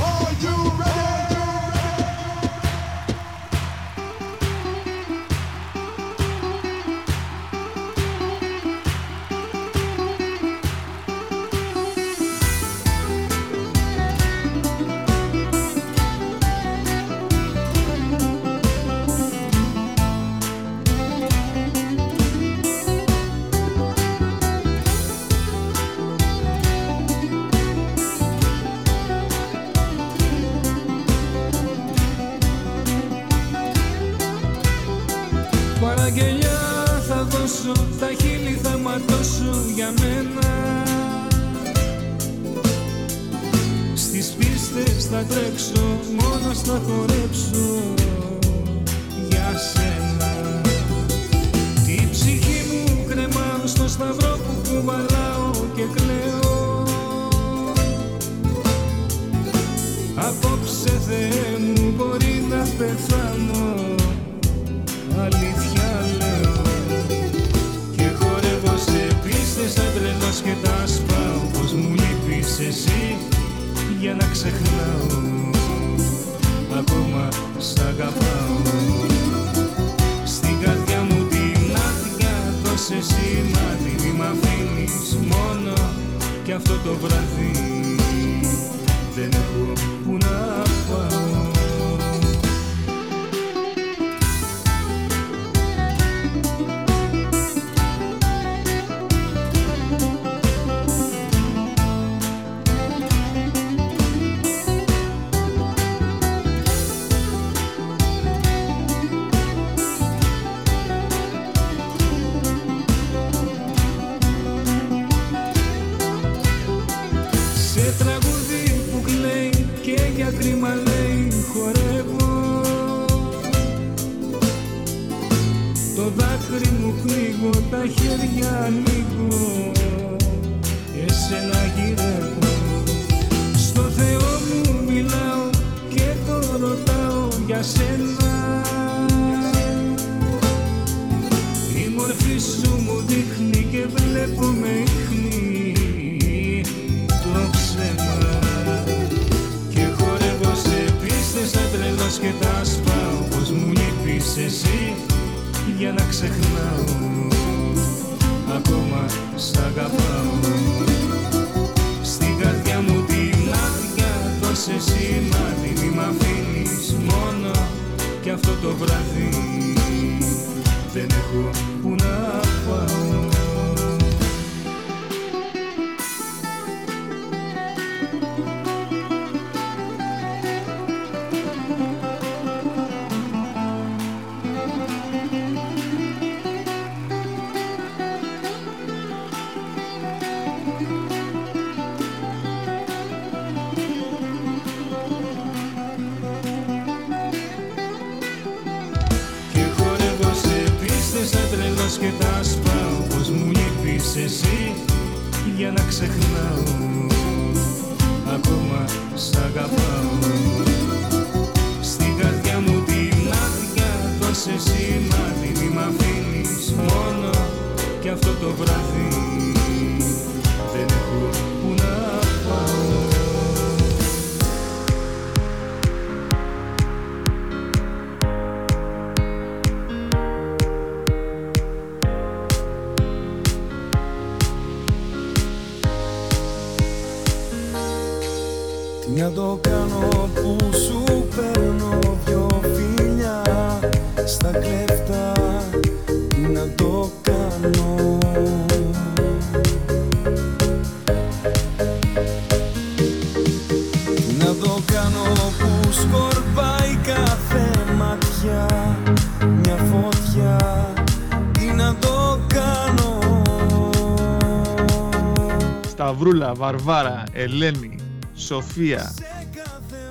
[266.19, 267.95] Σταυρούλα, Βαρβάρα, Ελένη,
[268.35, 269.13] Σοφία,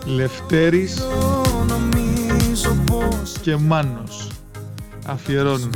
[0.05, 1.02] Λευτέρης
[3.40, 4.26] και Μάνος
[5.06, 5.74] αφιερώνουν.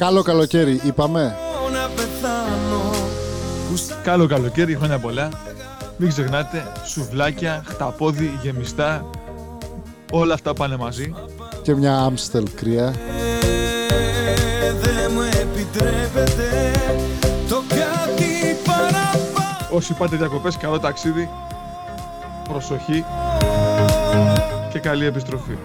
[0.00, 1.36] Καλό καλοκαίρι, είπαμε.
[4.02, 5.28] Καλό καλοκαίρι, χρόνια πολλά.
[5.96, 9.10] Μην ξεχνάτε, σουβλάκια, χταπόδι, γεμιστά.
[10.12, 11.14] Όλα αυτά πάνε μαζί.
[11.62, 12.94] Και μια Άμστελ κρύα.
[19.70, 21.28] Όσοι πάτε διακοπές, καλό ταξίδι,
[22.48, 23.04] προσοχή
[24.72, 25.56] και καλή επιστροφή.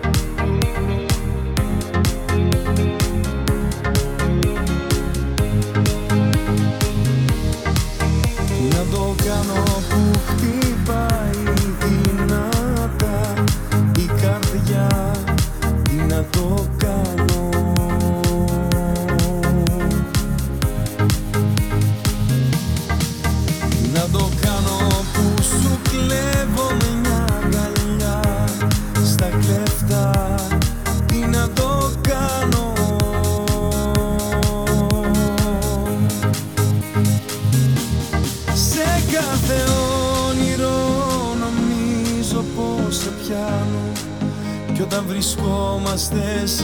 [46.05, 46.61] χτες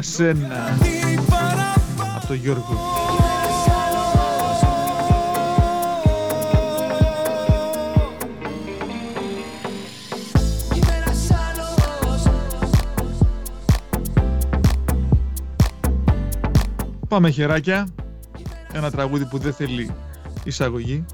[0.00, 0.02] για
[2.16, 2.78] από το Γιώργο.
[17.08, 17.88] Πάμε χεράκια.
[18.72, 19.90] Ένα τραγούδι που δεν θέλει
[20.44, 21.04] εισαγωγή.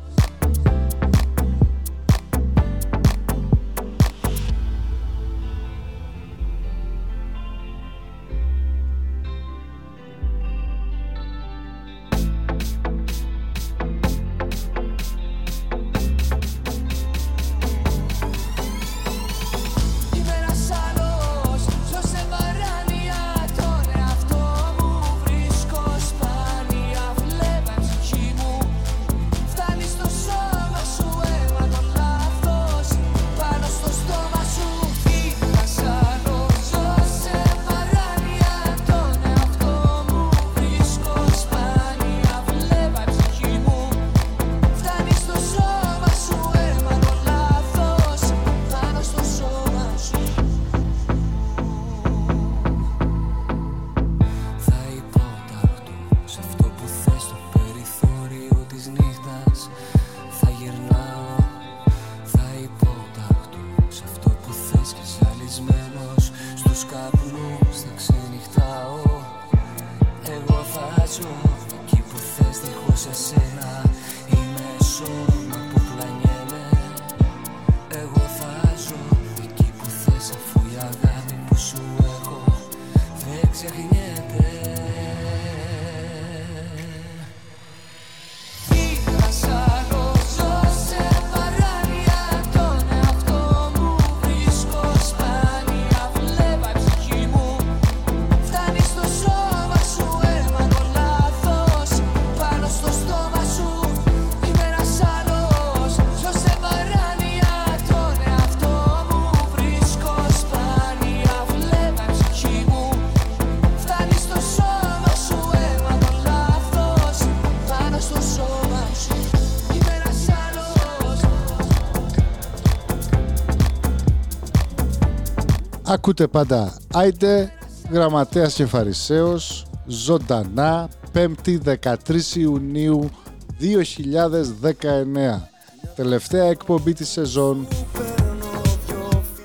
[126.09, 127.53] ακούτε πάντα Άιντε,
[127.91, 133.11] Γραμματέας και Φαρισαίος, ζωντανά, 5η 13 Ιουνίου
[133.59, 135.49] 2019.
[135.95, 137.67] Τελευταία εκπομπή της σεζόν.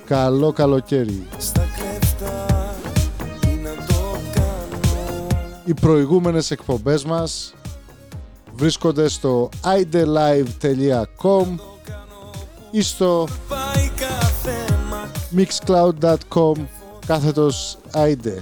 [0.06, 1.26] Καλό καλοκαίρι.
[5.64, 7.54] Οι προηγούμενες εκπομπές μας
[8.54, 11.46] βρίσκονται στο idelive.com
[12.70, 13.28] ή στο
[15.36, 16.56] mixcloud.com
[17.06, 17.78] κάθετος
[18.08, 18.40] ide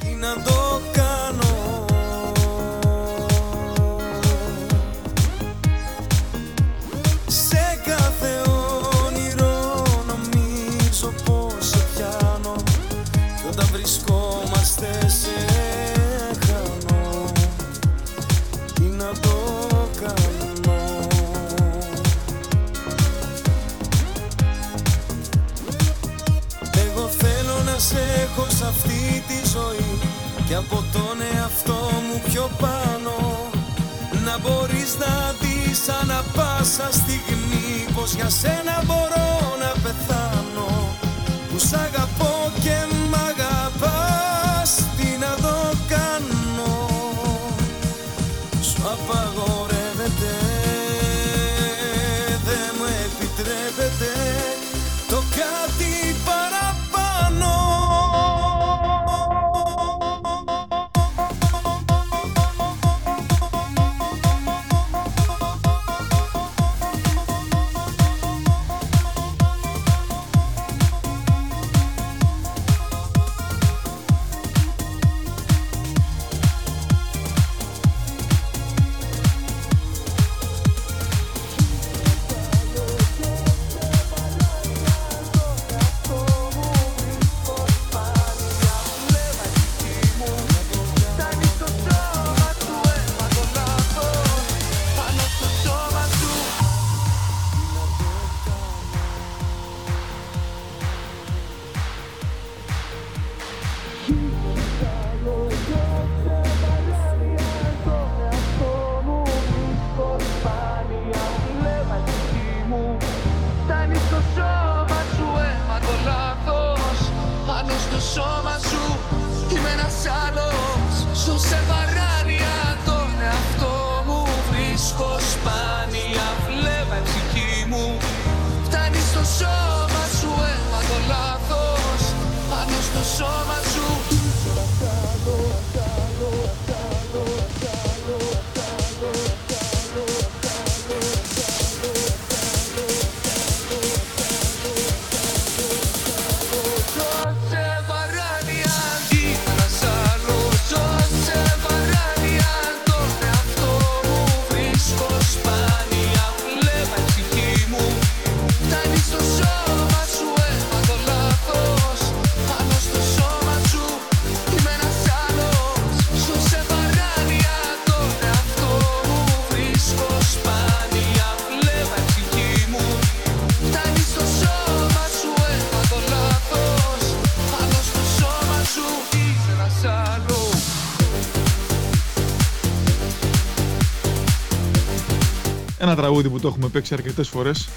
[186.02, 187.68] τραγούδι που το έχουμε παίξει αρκετές φορές.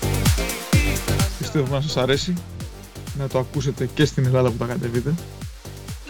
[1.37, 2.33] Πιστεύω να σας αρέσει.
[3.17, 5.13] Να το ακούσετε και στην Ελλάδα που τα κατεβείτε.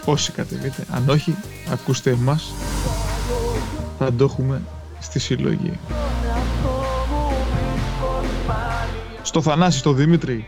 [0.04, 0.86] Όσοι κατεβείτε.
[0.90, 1.34] Αν όχι,
[1.70, 2.52] ακούστε εμάς.
[3.98, 4.62] Θα το έχουμε
[5.00, 5.78] στη συλλογή.
[9.22, 10.46] Στο Θανάση, στο Δημήτρη,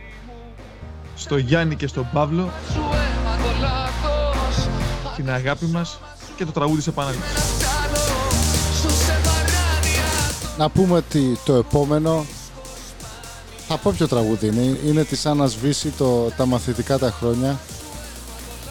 [1.15, 4.67] στο Γιάννη και στον Παύλο, Σου αίμα το λάθος
[5.15, 5.99] την αγάπη μας
[6.35, 7.38] και το τραγούδι σε επανάληψη.
[10.59, 12.25] Να πούμε ότι το επόμενο
[13.67, 14.77] θα πω ποιο τραγούδι είναι.
[14.85, 17.59] Είναι της Άννας Βύση, το «Τα μαθητικά τα χρόνια».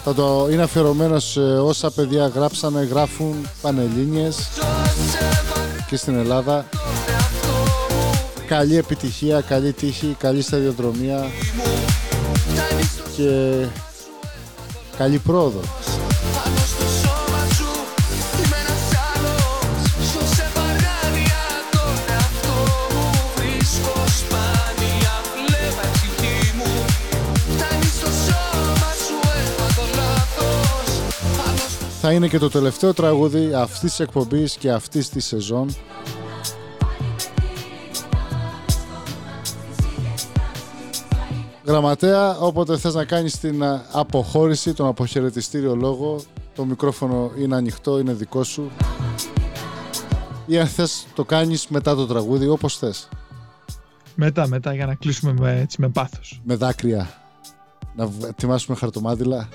[0.03, 4.47] Θα το, είναι αφιερωμένος σε όσα παιδιά γράψανε, γράφουν πανελλήνιες
[5.87, 6.65] και στην Ελλάδα.
[8.47, 11.27] Καλή επιτυχία, καλή τύχη, καλή σταδιοδρομία
[13.15, 13.65] και
[14.97, 15.59] καλή πρόοδο.
[32.09, 35.75] Θα είναι και το τελευταίο τραγούδι αυτής της εκπομπής και αυτής της σεζόν.
[41.65, 46.21] Γραμματέα, όποτε θες να κάνεις την α, αποχώρηση, τον αποχαιρετιστήριο λόγο,
[46.55, 48.71] το μικρόφωνο είναι ανοιχτό, είναι δικό σου.
[50.45, 53.09] Ή αν θες το κάνεις μετά το τραγούδι, όπως θες.
[54.15, 56.41] Μετά, μετά, για να κλείσουμε με, έτσι, με πάθος.
[56.43, 57.09] Με δάκρυα.
[57.95, 59.47] Να β- ετοιμάσουμε χαρτομάτιλα.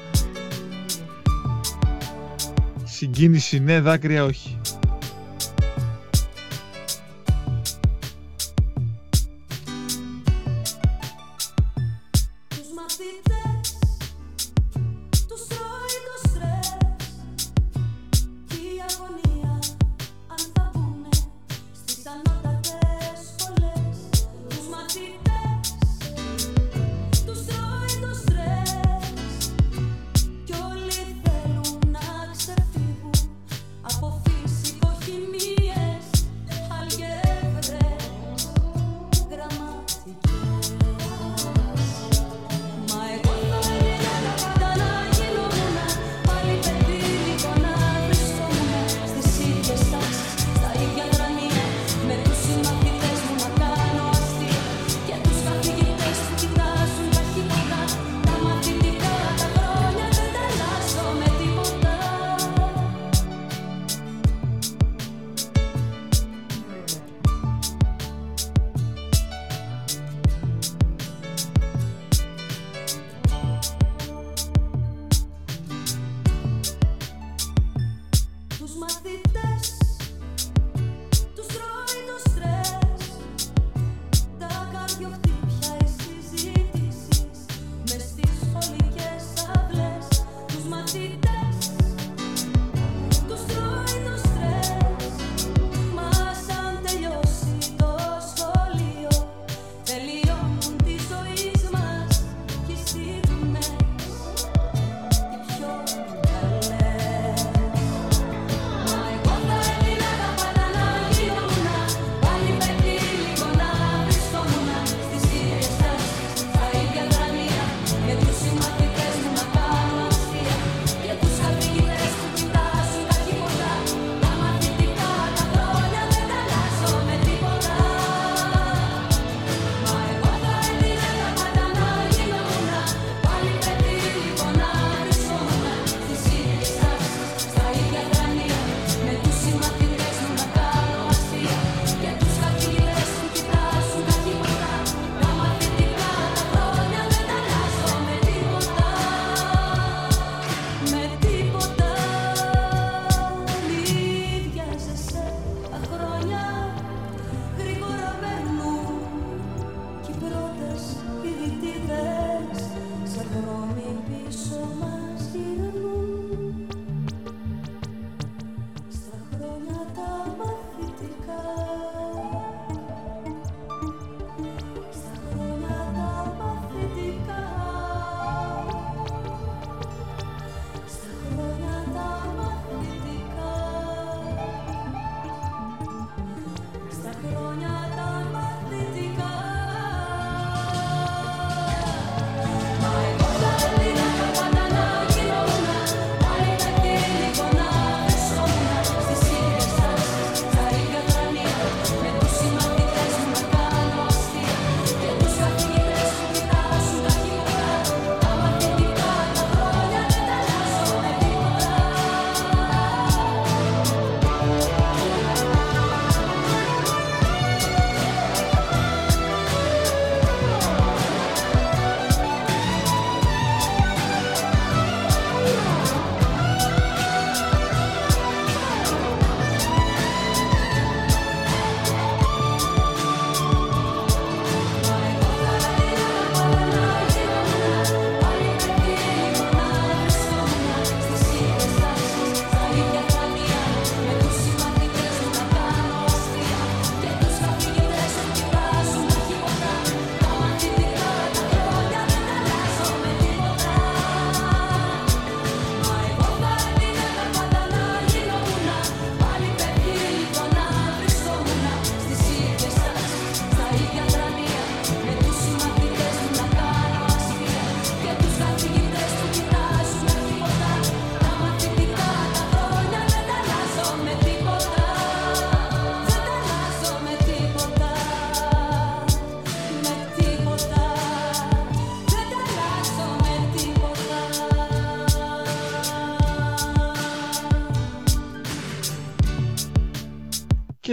[3.05, 4.59] Συγκίνηση ναι, δάκρυα όχι.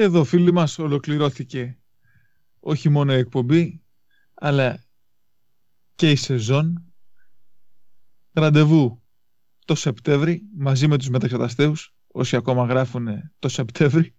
[0.02, 1.80] Και εδώ φίλοι μας ολοκληρώθηκε
[2.60, 3.82] όχι μόνο η εκπομπή
[4.34, 4.84] αλλά
[5.95, 6.94] και η σεζόν.
[8.34, 9.02] Ραντεβού
[9.65, 13.07] το Σεπτέμβρη μαζί με τους μεταξαταστέους όσοι ακόμα γράφουν
[13.40, 14.15] το Σεπτέμβρη.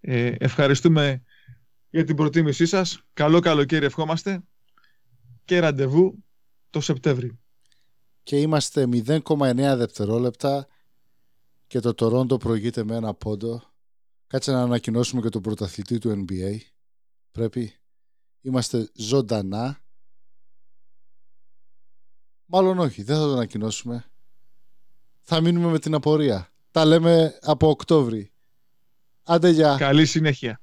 [0.00, 1.22] Ε, ευχαριστούμε
[1.90, 3.02] για την προτίμησή σας.
[3.12, 4.42] Καλό καλοκαίρι ευχόμαστε
[5.44, 6.24] και ραντεβού
[6.70, 7.38] το Σεπτέμβρη.
[8.22, 10.66] Και είμαστε 0,9 δευτερόλεπτα
[11.66, 13.71] και το Τορόντο προηγείται με ένα πόντο.
[14.32, 16.56] Κάτσε να ανακοινώσουμε και τον πρωταθλητή του NBA.
[17.32, 17.72] Πρέπει.
[18.40, 19.84] Είμαστε ζωντανά.
[22.44, 24.04] Μάλλον όχι, δεν θα το ανακοινώσουμε.
[25.20, 26.52] Θα μείνουμε με την απορία.
[26.70, 28.32] Τα λέμε από Οκτώβρη.
[29.22, 29.76] Άντε γεια.
[29.78, 30.60] Καλή συνέχεια.